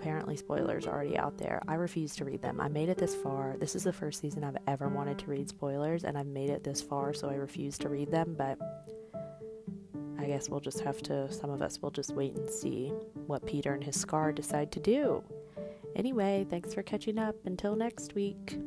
apparently 0.03 0.35
spoilers 0.35 0.85
already 0.85 1.17
out 1.17 1.37
there. 1.37 1.61
I 1.65 1.75
refuse 1.75 2.13
to 2.17 2.25
read 2.25 2.41
them. 2.41 2.59
I 2.59 2.67
made 2.67 2.89
it 2.89 2.97
this 2.97 3.15
far. 3.15 3.55
This 3.57 3.73
is 3.73 3.85
the 3.85 3.93
first 3.93 4.19
season 4.19 4.43
I've 4.43 4.57
ever 4.67 4.89
wanted 4.89 5.17
to 5.19 5.27
read 5.27 5.47
spoilers, 5.47 6.03
and 6.03 6.17
I've 6.17 6.27
made 6.27 6.49
it 6.49 6.61
this 6.61 6.81
far, 6.81 7.13
so 7.13 7.29
I 7.29 7.35
refuse 7.35 7.77
to 7.77 7.87
read 7.87 8.11
them. 8.11 8.35
But 8.37 8.59
I 10.19 10.25
guess 10.25 10.49
we'll 10.49 10.59
just 10.59 10.81
have 10.81 11.01
to, 11.03 11.31
some 11.31 11.49
of 11.49 11.61
us 11.61 11.81
will 11.81 11.89
just 11.89 12.13
wait 12.13 12.35
and 12.35 12.49
see 12.49 12.89
what 13.27 13.45
Peter 13.45 13.73
and 13.73 13.83
his 13.83 13.97
scar 13.97 14.33
decide 14.33 14.73
to 14.73 14.81
do. 14.81 15.23
Anyway, 15.95 16.45
thanks 16.49 16.73
for 16.73 16.83
catching 16.83 17.17
up. 17.17 17.37
Until 17.45 17.77
next 17.77 18.13
week. 18.13 18.59